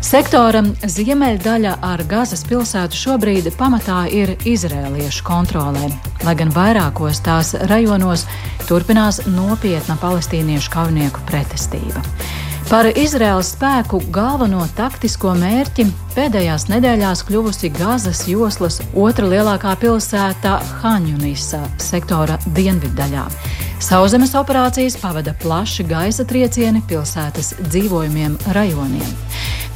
[0.00, 5.92] Sektora ziemeļdaļa ar Gazas pilsētu šobrīd pamatā ir izrēliešu kontrolē,
[6.24, 8.24] lai gan vairākos tās rajonos
[8.64, 12.00] turpinās nopietna palestīniešu kaujinieku pretestība.
[12.66, 15.84] Par Izraels spēku galveno taktisko mērķi
[16.16, 23.28] pēdējās nedēļās kļuvusi Gazas joslas otra lielākā pilsēta Haņunisa sektora dienviddaļā.
[23.86, 29.14] Sauszemes operācijas pavada plaši gaisa triecieni pilsētas dzīvojumiem rajoniem.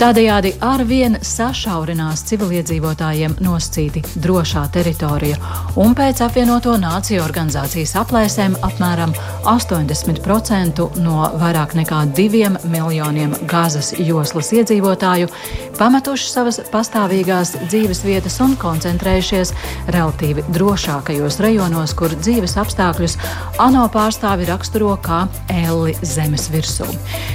[0.00, 5.36] Tādējādi arvien sašaurinās civiliedzīvotājiem noscīti drošā teritorija,
[5.76, 9.12] un pēc apvienoto nāciju organizācijas aplēsēm apmēram
[9.50, 15.28] 80% no vairāk nekā diviem miljoniem Gazas joslas iedzīvotāju
[15.76, 19.52] pametuši savas pastāvīgās dzīves vietas un koncentrējušies
[19.92, 23.18] relatīvi drošākajos rajonos, kur dzīves apstākļus
[23.60, 26.88] ANO pārstāvi raksturo kā elli zemes virsū.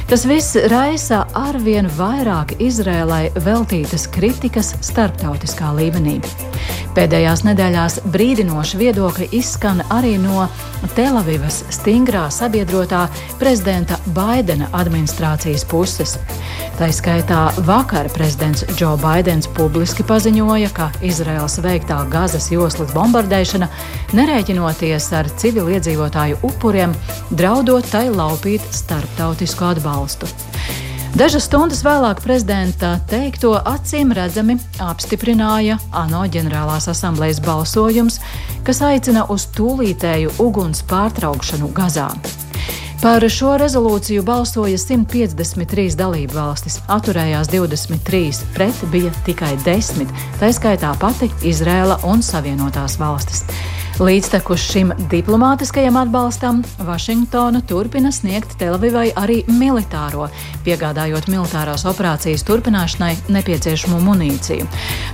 [0.10, 6.20] Tas viss raisa arvien vairāk Izrēlai veltītas kritikas starptautiskā līmenī.
[6.96, 10.46] Pēdējās nedēļās brīdinoši viedokļi izskan arī no
[10.96, 13.02] Telavivas stingrā sabiedrotā
[13.42, 16.16] prezidenta Baidena administrācijas puses.
[16.80, 23.68] Tā skaitā vakar prezidents Džo Baidens publiski paziņoja, ka Izraels veiktā Gazas joslas bombardēšana,
[24.16, 26.96] nerēķinoties ar civiliedzīvotāju upuriem,
[27.32, 30.32] draudot tai laupīt starptautisku atbalstu.
[31.16, 38.18] Dažas stundas vēlāk prezidenta teikto acīm redzami apstiprināja ANO ģenerālās asamblejas balsojums,
[38.68, 42.10] kas aicina uz tūlītēju uguns pārtraukšanu Gazā.
[43.00, 50.12] Par šo rezolūciju balsoja 153 dalību valstis, atturējās 23, pret bija tikai 10,
[50.42, 53.46] tā skaitā pati Izrēla un Savienotās valstis.
[53.96, 60.26] Līdztekus šim diplomātiskajam atbalstam Vašingtona turpina sniegt Telavivai arī militāro,
[60.66, 64.68] piegādājot militārās operācijas turpināšanai nepieciešamo munīciju.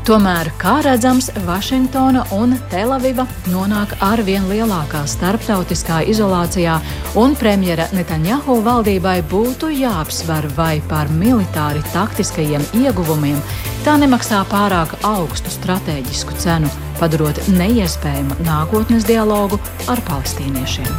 [0.10, 6.80] Tomēr, kā redzams, Vašingtona un Telaviva nonāk ar vien lielākā starptautiskā izolācijā,
[7.22, 13.38] un premjera Netanjahu valdībai būtu jāapsver, vai par militāri taktiskajiem ieguvumiem
[13.86, 16.70] tā nemaksā pārāk augstu strateģisku cenu,
[17.02, 19.58] padarot neiespējamu nākotnes dialogu
[19.90, 20.90] ar palestīniešiem.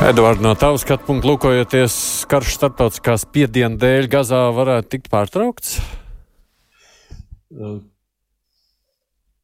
[0.00, 1.94] Edvards, no tavas skatu punkta, lūkojoties,
[2.30, 5.74] karš starptautiskā spiediena dēļ Gazā varētu tikt pārtraukts?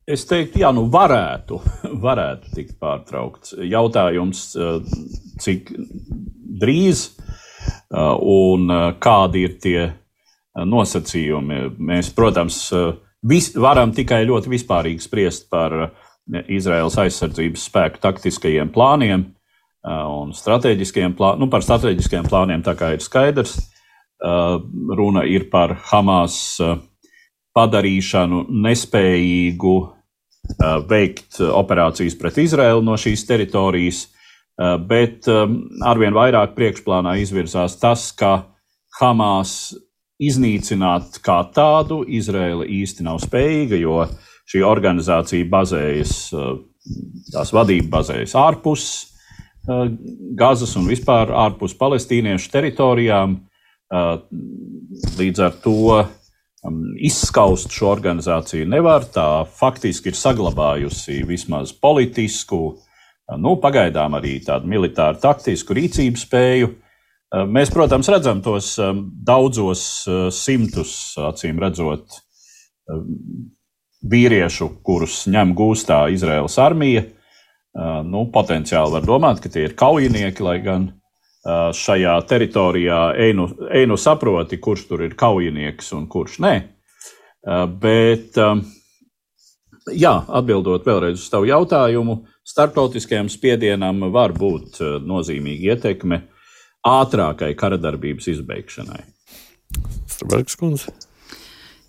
[0.07, 1.59] Es teiktu, jā, nu varētu,
[2.07, 3.53] varētu tikt pārtraukts.
[3.69, 4.81] Jautājums, eh,
[5.45, 5.73] cik
[6.63, 9.81] drīz eh, un eh, kādi ir tie
[10.65, 11.61] nosacījumi.
[11.77, 12.59] Mēs, protams,
[13.27, 15.75] vis, varam tikai ļoti vispārīgi spriest par
[16.49, 19.29] Izraels aizsardzības spēku taktiskajiem plāniem
[19.87, 21.45] un strateģiskajiem plāniem.
[21.45, 23.59] Nu, par strateģiskajiem plāniem tā kā ir skaidrs.
[24.17, 26.57] Runa ir par Hamas
[27.57, 29.77] padarīšanu nespējīgu
[30.89, 34.05] veikt operācijas pret Izraelu no šīs teritorijas,
[34.89, 38.39] bet arvien vairāk priekšplānā izvirzās tas, ka
[39.01, 39.75] Hamas
[40.23, 44.05] iznīcināt kā tādu Izraela īsti nav spējīga, jo
[44.49, 46.15] šī organizācija bazējas,
[47.33, 48.89] tās vadība bazējas ārpus
[50.39, 53.33] Gazas un vispār ārpus palestīniešu teritorijām.
[55.19, 56.05] Līdz ar to
[56.67, 59.05] Um, izskaust šo organizāciju nevar.
[59.13, 62.61] Tā faktiski ir saglabājusi vismaz politisku,
[63.39, 66.73] nu, pagaidām arī tādu militāru taktisku rīcības spēju.
[67.35, 68.77] Mēs, protams, redzam tos
[69.27, 69.81] daudzos
[70.31, 72.21] simtus, acīm redzot,
[74.07, 77.03] vīriešu, kurus ņem gūstā Izraels armija.
[78.07, 80.87] Nu, potenciāli var domāt, ka tie ir kaujinieki, lai gan
[81.77, 86.55] šajā teritorijā einu, einu saproti, kurš tur ir kaujinieks un kurš nē.
[87.83, 88.39] Bet,
[89.99, 96.23] jā, atbildot vēlreiz uz tavu jautājumu, starptautiskajam spiedienam var būt nozīmīga ietekme
[96.87, 99.03] ātrākai karadarbības izbeigšanai.
[100.11, 100.95] Strunke kundze.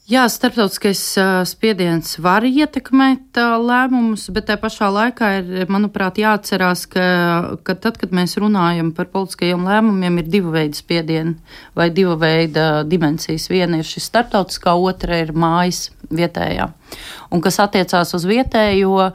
[0.08, 1.01] Jā, starptautiskais
[1.49, 7.08] spiediens var ietekmēt lēmumus, bet tajā pašā laikā ir, manuprāt, jāatcerās, ka,
[7.68, 11.36] ka tad, kad mēs runājam par politiskajiem lēmumiem, ir divu veidu spiedieni
[11.76, 13.49] vai divu veidu dimensijas.
[13.51, 16.70] Viena ir šis starptautiskā, otra ir mājas vietējā.
[17.36, 19.10] Un kas attiecās uz vietējo,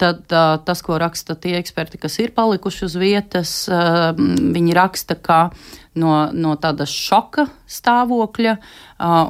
[0.00, 5.50] tad uh, tas, ko raksta tie eksperti, kas ir palikuši uz vietas, viņi raksta, ka
[5.98, 8.54] no, no tāda šoka stāvokļa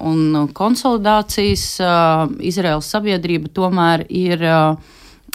[0.08, 1.66] un konsolidācijas
[2.52, 4.46] Izraels sabiedrība tomēr ir.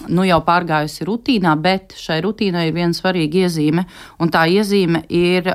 [0.09, 3.85] Nu jau pārgājusi rutīnā, bet šai rutīnai ir viena svarīga iezīme,
[4.17, 5.51] un tā iezīme ir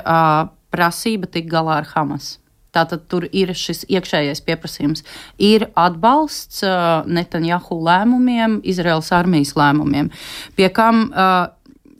[0.71, 2.37] prasība tikt galā ar Hamas.
[2.75, 5.01] Tātad tur ir šis iekšējais pieprasījums.
[5.41, 10.11] Ir atbalsts uh, Netanjahu lēmumiem, Izraels armijas lēmumiem,
[10.57, 11.49] pie kam uh,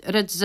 [0.08, 0.40] redz,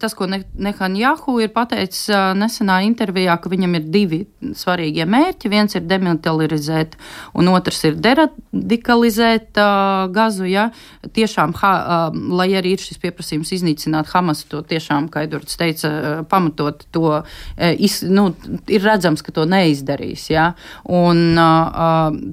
[0.00, 4.20] tas, ko Nehanjahu ir pateicis nesenā intervijā, ka viņam ir divi
[4.56, 5.50] svarīgie mērķi.
[5.52, 6.96] Viens ir demilitarizēt,
[7.38, 10.46] un otrs ir deradikalizēt uh, gazu.
[10.50, 10.68] Ja?
[11.16, 15.90] Tiešām, ha, uh, lai arī ir šis pieprasījums iznīcināt Hamas, to tiešām, kā Edvards teica,
[15.90, 17.20] uh, pamatot to,
[17.56, 18.28] iz, nu,
[18.70, 20.28] ir redzams, ka to neizdarīs.
[20.32, 20.50] Ja?
[20.90, 21.38] Un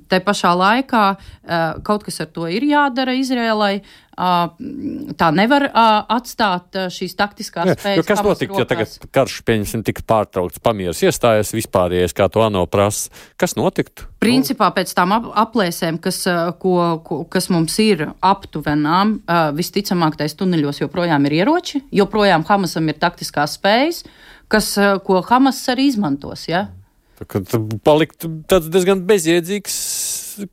[0.09, 1.03] te pašā laikā
[1.85, 3.83] kaut kas ar to ir jādara Izrēlai.
[4.13, 8.05] Tā nevar atstāt šīs taktiskās Jā, spējas.
[8.05, 13.09] Kas notika, ja tagad karš, pieņemsim, tika pārtraukts, pamieras iestājas vispārējais, kā to ANO prasa?
[13.41, 14.05] Kas notiktu?
[14.21, 16.21] Principā pēc tām aplēsēm, kas,
[16.61, 19.15] ko, ko, kas mums ir aptuvenām,
[19.57, 24.03] visticamāk, tais tuneļos joprojām ir ieroči, joprojām Hamasam ir taktiskās spējas,
[24.53, 24.75] kas,
[25.07, 26.45] ko Hamas arī izmantos.
[26.51, 26.67] Ja?
[27.17, 27.41] Tā,
[27.85, 29.81] palikt tāds diezgan bezjēdzīgs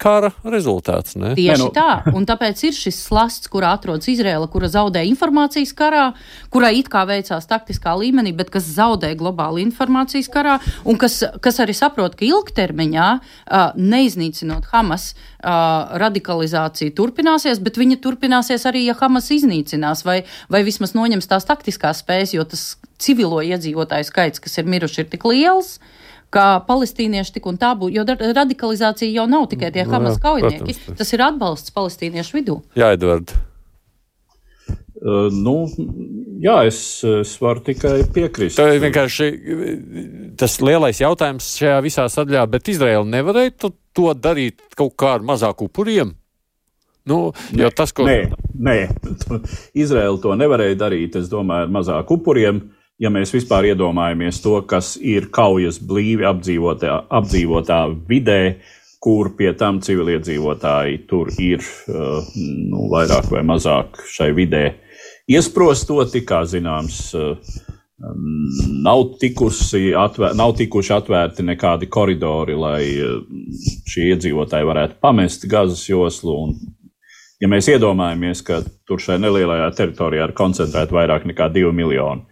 [0.00, 1.16] kara rezultāts.
[1.18, 1.32] Ne?
[1.38, 1.70] Tieši ne, nu.
[1.74, 2.14] tā.
[2.16, 6.10] Un tāpēc ir šis slasts, kurā atrodas Izraela, kura zaudē informācijas karā,
[6.52, 11.60] kurai it kā veicās taktiskā līmenī, bet kas zaudē globāli informācijas karā, un kas, kas
[11.64, 18.98] arī saprot, ka ilgtermiņā, uh, neiznīcinot Hamas, uh, radikalizācija turpināsies, bet viņa turpināsies arī, ja
[19.00, 20.22] Hamas iznīcinās vai,
[20.52, 25.10] vai vismaz noņems tās taktiskās spējas, jo tas civilo iedzīvotāju skaits, kas ir miruši, ir
[25.14, 25.78] tik liels.
[26.30, 30.22] Uh, ka palestīnieši tik un tā būtu, jo radikalizācija jau nav tikai tie Hamas no,
[30.22, 30.98] kaujinieki, protams.
[31.00, 32.58] tas ir atbalsts palestīniešu vidū.
[32.78, 33.34] Jā, Edvard.
[35.00, 35.64] Uh, nu,
[36.44, 36.78] jā, es,
[37.08, 38.58] es varu tikai piekrist.
[38.60, 39.30] Tā ir vienkārši
[40.38, 45.24] tas lielais jautājums šajā visā sadaļā, bet Izraela nevarēja to, to darīt kaut kā ar
[45.26, 46.14] mazāku upuriem.
[47.08, 48.04] Nu, nē, tas, ko...
[48.06, 48.18] nē,
[48.60, 48.76] nē,
[49.82, 52.60] Izraela to nevarēja darīt, es domāju, ar mazāku upuriem.
[52.60, 58.42] Uh, ja mēs vispār iedomājamies to, kas ir kaujas blīvi apdzīvotā, apdzīvotā vidē,
[59.00, 64.64] kur pie tam civiliedzīvotāji tur ir uh, nu, vairāk vai mazāk šai vidē
[65.30, 67.02] iesprostoti, kā zināms.
[67.16, 67.66] Uh,
[68.80, 72.80] Nav, tikusi, atvēr, nav tikuši atvērti nekādi koridori, lai
[73.84, 76.36] šie iedzīvotāji varētu pamest Gazas joslu.
[76.46, 76.54] Un,
[77.44, 82.24] ja mēs iedomājamies, ka tur šajā nelielajā teritorijā ir koncentrēta vairāk nekā 2 miljoni,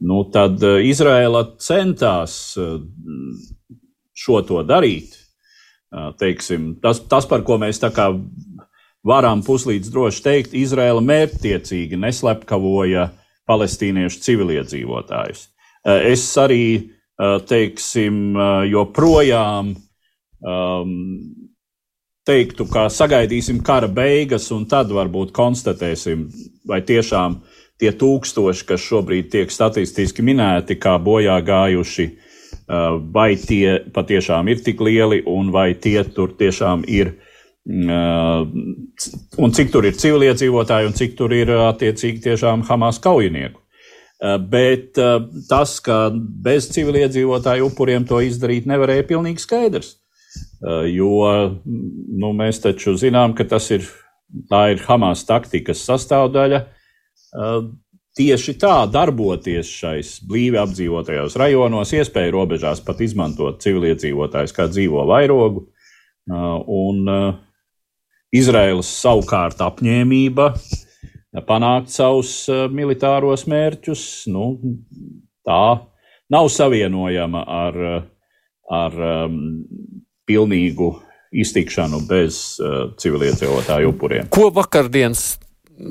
[0.00, 2.36] nu, tad Izraela centās
[4.16, 5.16] šo to darīt.
[6.20, 7.80] Teiksim, tas, tas, par ko mēs
[9.06, 13.08] varam puslīdz droši teikt, Izraela mērķtiecīgi neslepkavoja
[13.50, 15.48] palestīniešu civiliedzīvotājus.
[15.84, 16.92] Es arī,
[17.48, 18.36] teiksim,
[18.70, 20.92] joprojām um,
[22.28, 26.28] teiktu, ka sagaidīsim kara beigas, un tad varbūt konstatēsim,
[26.68, 27.40] vai tiešām
[27.80, 32.30] tie tūkstoši, kas šobrīd tiek statistiski minēti, kā bojā gājuši, uh,
[32.70, 37.16] Uh, vai tie patiešām ir tik lieli un vai tie tur tiešām ir.
[37.66, 38.46] Uh,
[39.42, 43.58] un cik tur ir civiliedzīvotāji un cik tur ir uh, attiecīgi tiešām Hamas kaujinieku.
[44.20, 44.98] Bet
[45.48, 49.94] tas, ka bez civiliedzīvotāju upuriem to izdarīt nevarēja, ir pilnīgi skaidrs.
[50.92, 51.22] Jo
[51.64, 53.86] nu, mēs taču zinām, ka tas ir,
[54.52, 56.60] ir Hamas taktikas sastāvdaļa
[58.18, 65.68] tieši tā darboties šais blīvi apdzīvotajos rajonos, iespēju robežās pat izmantot civiliedzīvotājus kā dzīvo vairogu.
[66.30, 67.06] Un
[68.34, 70.52] Izraēlas savukārt apņēmība
[71.46, 72.34] panākt savus
[72.74, 74.52] militāros mērķus, nu,
[75.46, 75.62] tā
[76.30, 77.78] nav savienojama ar,
[78.70, 79.38] ar um,
[80.30, 80.90] pilnīgu
[81.30, 84.30] iztikšanu bez uh, civiliedzīvotāju upuriem.
[84.34, 85.39] Ko vakardienas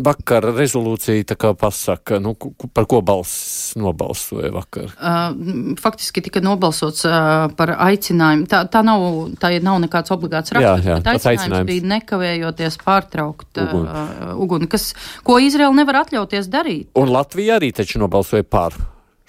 [0.05, 2.35] vakar rezolūcija pasaka, nu,
[2.73, 4.91] par ko balss nobalsoja vakar?
[4.95, 8.47] Uh, faktiski tika nobalsots uh, par aicinājumu.
[8.49, 9.05] Tā, tā, nav,
[9.41, 14.31] tā nav nekāds obligāts raksturs, jā, jā, bet aicinājums, aicinājums bija nekavējoties pārtraukt uguni, uh,
[14.45, 14.91] uguni kas,
[15.25, 16.89] ko Izraela nevar atļauties darīt.
[16.99, 18.77] Un Latvija arī taču nobalsoja par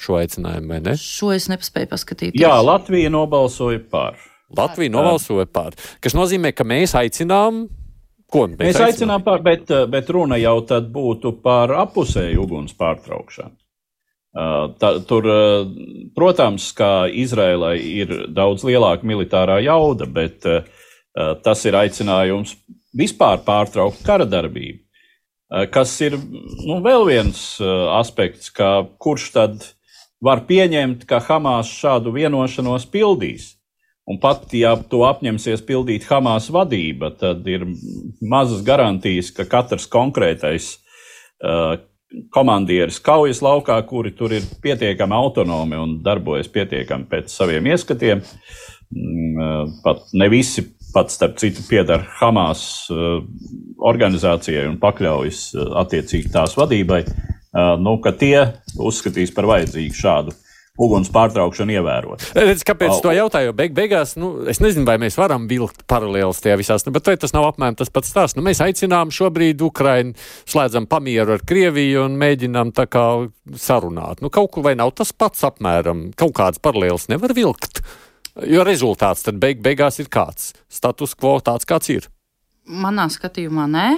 [0.00, 0.96] šo aicinājumu, vai ne?
[1.00, 2.38] Šo es nespēju paskatīt.
[2.40, 4.20] Jā, Latvija nobalsoja par.
[4.56, 7.68] Latvija nobalsoja par, kas nozīmē, ka mēs aicinām
[8.30, 13.56] Ko mēs, mēs aicinām par, bet, bet runa jau tad būtu par apusēju uguns pārtraukšanu.
[14.30, 15.70] Uh, tā, tur, uh,
[16.14, 20.46] protams, ka Izrēlai ir daudz lielāka militārā jauda, bet
[21.42, 22.52] tas ir aicinājums
[22.94, 24.78] vispār pārtraukt kara darbību.
[25.74, 27.40] Kas ir nu, vēl viens
[27.98, 29.64] aspekts, ka kurš tad
[30.22, 33.56] var pieņemt, ka Hamas šādu vienošanos pildīs?
[34.08, 37.66] Un pat, ja to apņemsies pildīt Hamas vadība, tad ir
[38.20, 40.72] mazas garantijas, ka katrs konkrētais
[41.44, 41.76] uh,
[42.34, 48.24] komandieris kaujas laukā, kuri tur ir pietiekami autonomi un darbojas pietiekami pēc saviem ieskatiem.
[48.90, 53.20] Mm, uh, pat ne visi, pat starp citu, piedara Hamas uh,
[53.92, 60.34] organizācijai un pakļaujas uh, attiecīgi tās vadībai, uh, nu, ka tie uzskatīs par vajadzīgu šādu
[60.80, 62.24] uguns pārtraukšanu ievērot.
[62.36, 63.00] Redz, kāpēc oh.
[63.04, 63.54] to jautāju?
[63.56, 67.16] Beig, beigās, nu, es nezinu, vai mēs varam vilkt paralēlus tajā visās, nu, bet vai
[67.20, 68.38] tas nav apmēram tas pats stāsts?
[68.38, 70.16] Nu, mēs aicinām šobrīd Ukrainu,
[70.48, 73.06] slēdzam pamieru ar Krieviju un mēģinām tā kā
[73.60, 74.24] sarunāt.
[74.24, 77.82] Nu, kaut kur vai nav tas pats apmēram, kaut kāds paralēls nevar vilkt,
[78.48, 80.54] jo rezultāts tad beig, beigās ir kāds.
[80.72, 82.08] Status quo tāds, kāds ir.
[82.70, 83.88] Manā skatījumā nē,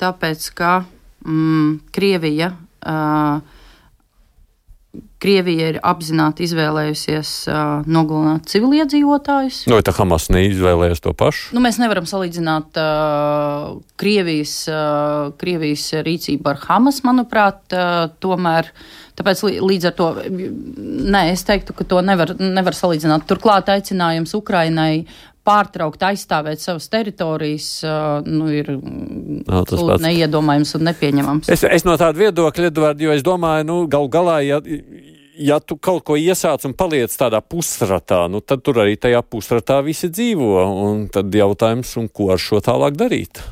[0.00, 0.80] tāpēc, ka
[1.26, 2.54] mm, Krievija.
[2.78, 3.56] Uh,
[5.18, 9.64] Krievija ir apzināti izvēlējusies uh, nogalināt civiliedzīvotājus.
[9.68, 11.50] Nu, tā Hamas neizvēlējās to pašu.
[11.56, 18.70] Nu, mēs nevaram salīdzināt uh, Krievijas, uh, Krievijas rīcību ar Hamas, manuprāt, uh, tomēr.
[19.18, 23.26] Tāpēc līdz ar to, nē, es teiktu, ka to nevar, nevar salīdzināt.
[23.28, 25.02] Turklāt aicinājums Ukrainai
[25.48, 27.68] pārtraukt aizstāvēt savas teritorijas
[28.28, 29.62] nu, ir no,
[30.04, 31.52] neiedomājams un nepieņemams.
[31.54, 34.60] Es, es no tāda viedokļa, Edvard, jo es domāju, nu, gal galā, ja,
[35.38, 39.80] ja tu kaut ko iesāc un paliec tādā pusratā, nu, tad tur arī tajā pusratā
[39.86, 40.50] visi dzīvo.
[40.88, 43.42] Un tad jautājums, un ko ar šo tālāk darīt?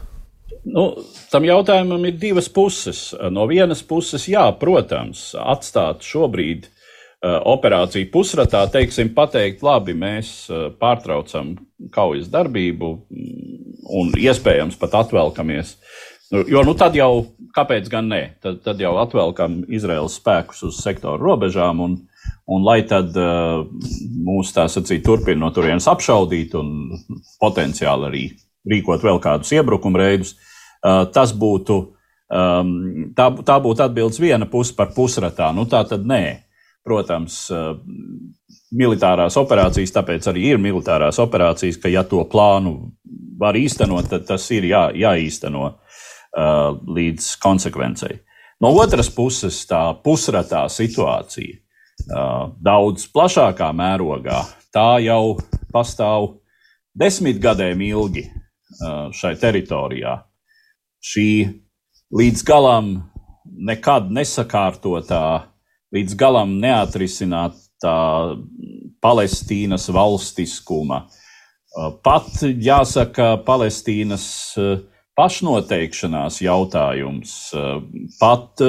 [0.66, 0.88] Nu,
[1.30, 3.12] tam jautājumam ir divas puses.
[3.30, 6.66] No vienas puses, jā, protams, atstāt šobrīd
[7.26, 11.54] operāciju pusratā, teiksim, pateikt, labi, mēs uh, pārtraucam
[11.94, 13.56] kaujas darbību mm,
[14.00, 15.76] un iespējams pat atvelkamies.
[16.32, 18.22] Nu, jo nu, tad jau, kāpēc gan ne?
[18.42, 21.98] Tad, tad jau atvelkam Izraels spēkus uz sektoru robežām, un,
[22.50, 23.62] un lai tad uh,
[24.26, 26.72] mūs tā sacīt, turpina no turienes apšaudīt un
[27.42, 28.24] potenciāli arī
[28.66, 30.34] rīkot vēl kādus iebrukumu reidus,
[30.82, 31.78] uh, tas būtu,
[32.34, 32.74] um,
[33.16, 35.52] tā, tā būtu atbildes viena puse par pusratā.
[35.54, 36.45] Nu, tā tad nē.
[36.86, 37.74] Protams, uh,
[38.76, 42.76] militārās operācijas, tāpēc arī ir militārās operācijas, ka ja to plānu
[43.40, 48.20] var īstenot, tad tas ir jā, jāīsteno uh, līdz konsekvencei.
[48.62, 51.60] No otras puses, tā pusratā situācija.
[52.60, 55.36] daudz plašākā mērogā, tā jau
[55.72, 56.36] pastāv
[56.96, 58.26] desmit gadiem ilgi
[59.16, 60.16] šai teritorijā.
[61.00, 61.28] Šī
[62.16, 62.90] līdz galam
[63.44, 65.22] nekad nesakārtotā,
[65.94, 67.96] līdz galam neatrisinātā
[69.04, 71.04] Palestīnas valstiskuma,
[72.02, 74.26] pat jāsaka, Palestīnas
[75.16, 77.34] pašnoteikšanās jautājums,
[78.20, 78.62] pat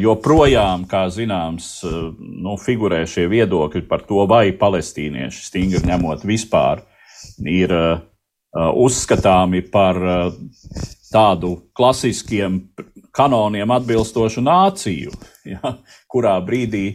[0.00, 1.72] joprojām, kā zināms,
[2.18, 6.84] nu, figurē šie viedokļi par to, vai palestīnieši, stingri ņemot vispār,
[7.48, 7.72] ir
[8.54, 9.98] uzskatāmi par
[11.10, 12.60] tādu klasiskiem
[13.14, 15.14] kanoniem atbilstošu nāciju,
[15.52, 15.76] ja,
[16.10, 16.86] kurā brīdī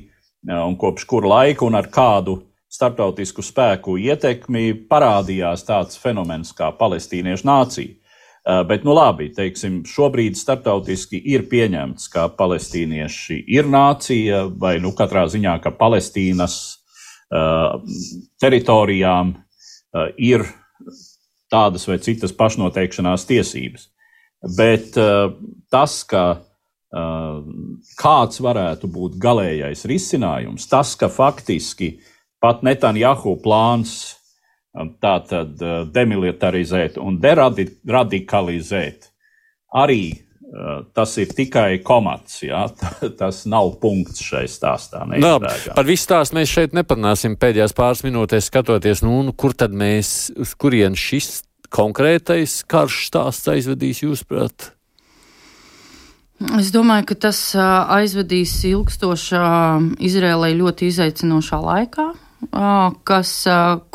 [0.46, 2.40] un kopš kura laika un ar kādu
[2.76, 8.02] starptautisku spēku ietekmi parādījās tāds fenomens kā palestīniešu nācija.
[8.70, 15.24] Bet, nu labi, teiksim, šobrīd starptautiski ir pieņemts, ka palestīnieši ir nācija, vai nu katrā
[15.34, 16.58] ziņā, ka Palestīnas
[17.34, 17.82] uh,
[18.44, 20.46] teritorijām uh, ir
[21.52, 23.90] tādas vai citas pašnoteikšanās tiesības.
[24.58, 25.34] Bet uh,
[25.74, 27.40] tas, ka uh,
[28.00, 31.96] kāds varētu būt galīgais risinājums, tas, ka faktiski
[32.44, 34.16] pat Netanjahu plāns uh,
[35.02, 35.56] tātad
[35.96, 39.10] demilitarizēt un deradikalizēt,
[39.74, 40.25] arī
[40.96, 42.40] tas ir tikai komats.
[42.46, 42.66] Ja?
[43.20, 45.04] Tas nav punkts šai stāstā.
[45.20, 50.32] No, par visu stāstu mēs šeit neparunāsim pēdējās pāris minūtēs, skatoties, nu, kur tad mēs,
[50.40, 51.44] uz kurien šis
[51.76, 54.72] konkrētais karš stāsts aizvedīs, jūsuprāt?
[56.60, 59.46] Es domāju, ka tas aizvedīs ilgstošā,
[60.04, 62.10] Izrēlai ļoti izaicinošā laikā,
[63.08, 63.32] kas,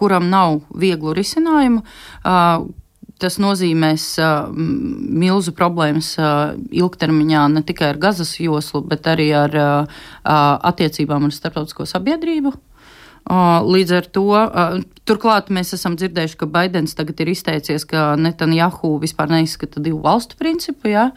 [0.01, 1.85] kuram nav vieglu risinājumu.
[3.21, 9.57] Tas nozīmēs uh, milzu problēmas uh, ilgtermiņā ne tikai ar Gazas joslu, bet arī ar
[9.61, 12.57] uh, attiecībām ar starptautisko sabiedrību.
[13.31, 14.25] Līdz ar to,
[15.07, 20.39] turklāt mēs esam dzirdējuši, ka Baidens tagad ir izteicies, ka Netanjahu vispār neizskata divu valstu
[20.41, 21.11] principu, ja,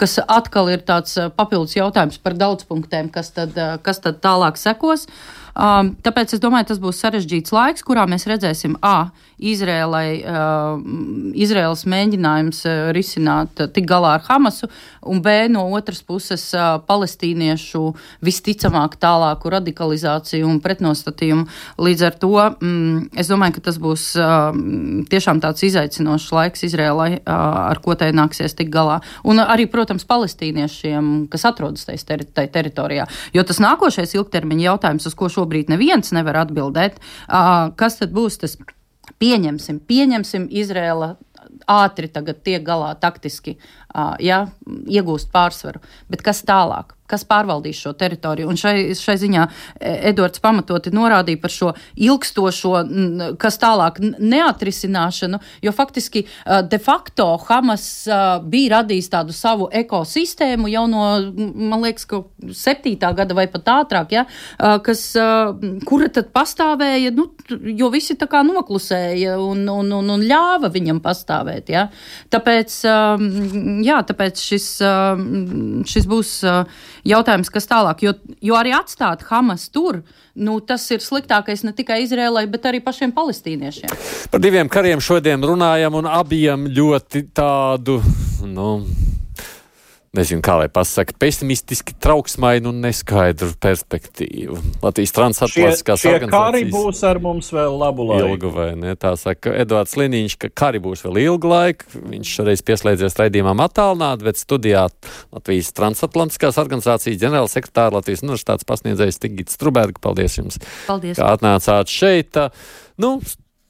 [0.00, 3.54] kas atkal ir tāds papildus jautājums par daudzpunktiem, kas tad,
[3.86, 5.06] kas tad tālāk sekos.
[5.54, 10.20] Tāpēc es domāju, tas būs sarežģīts laiks, kurā mēs redzēsim, a, Izrēlai,
[11.40, 12.60] Izrēlas mēģinājums
[12.92, 14.68] risināt tik galā ar Hamasu,
[15.08, 16.44] un B, no otras puses,
[16.86, 17.80] palestīniešu
[18.26, 21.46] visticamāk tālāku radikalizāciju un pretnostatījumu.
[21.80, 24.10] Līdz ar to mm, es domāju, ka tas būs
[25.10, 29.00] tiešām tāds izaicinošs laiks Izrēlai, ar ko tai nāksies tik galā.
[29.24, 33.08] Un arī, protams, palestīniešiem, kas atrodas tajā ter teritorijā.
[33.32, 37.00] Jo tas nākošais ilgtermiņa jautājums, uz ko šobrīd neviens nevar atbildēt,
[37.80, 38.60] kas tad būs tas?
[39.20, 41.14] Pieņemsim, pieņemsim Izrēla
[41.68, 43.56] ātri tagad tiek galā taktiski,
[44.22, 44.44] ja,
[44.86, 45.82] iegūst pārsvaru.
[46.12, 46.94] Bet kas tālāk?
[47.10, 48.48] Kas pārvaldīs šo teritoriju.
[48.50, 52.74] Un šai, šai ziņā e, Edvards pamatoti norādīja par šo ilgstošo,
[53.40, 56.24] kas tālāk neatrisināšanu, jo faktiski
[56.70, 57.84] de facto Hamas
[58.50, 61.04] bija radījis tādu savu ekosistēmu jau no,
[61.54, 62.22] man liekas, ka
[62.56, 64.24] septītā gada vai pat ātrāk, ja,
[64.84, 65.04] kas,
[65.88, 67.28] kura tad pastāvēja, nu,
[67.76, 71.72] jo visi tā kā noklusēja un, un, un, un ļāva viņam pastāvēt.
[71.72, 71.86] Ja.
[72.32, 72.80] Tāpēc,
[73.86, 74.68] jā, tāpēc šis,
[75.90, 76.34] šis būs
[77.06, 80.02] jautājums, kas tālāk, jo, jo arī atstāt Hamas tur,
[80.34, 83.94] nu, tas ir sliktākais ne tikai Izrēlai, bet arī pašiem palestīniešiem.
[84.32, 88.00] Par diviem kariem šodien runājam, un abiem ļoti tādu.
[88.46, 88.70] Nu,
[90.16, 94.58] nezinu, kā lai pasakā, pesimistiski, trauksmainu un neskaidru perspektīvu.
[94.82, 98.32] Latvijas transatlantiskās šie kari būs ar mums vēl labu laiku.
[98.34, 98.96] Ilgu vai ne?
[98.98, 102.02] Tā saka Edvards Liniņš, ka kari būs vēl ilgu laiku.
[102.10, 104.88] Viņš šoreiz pieslēdzies raidījumam attālināt, bet studijā
[105.30, 110.02] Latvijas transatlantiskās organizācijas ģenerālsekretāra Latvijas universitātes pasniedzējs Tigits Struberga.
[110.02, 110.58] Paldies jums!
[110.88, 111.18] Paldies!
[111.20, 112.42] Kā atnācāt šeit!
[113.00, 113.14] Nu,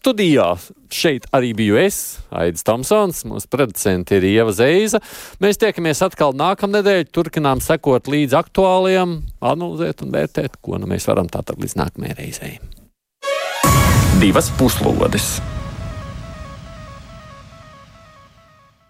[0.01, 0.55] Studijā
[0.89, 4.97] šeit arī biju es, Aits Tomsons, mūsu producents ir Ieva Zeiza.
[5.45, 11.29] Mēs tiekamies atkal nākamnedēļ, turpinām sekot līdz aktuāliem, analizēt un vērtēt, ko nu mēs varam
[11.29, 12.57] tātad līdz nākamajai reizei.
[14.25, 15.35] Divas puslodes!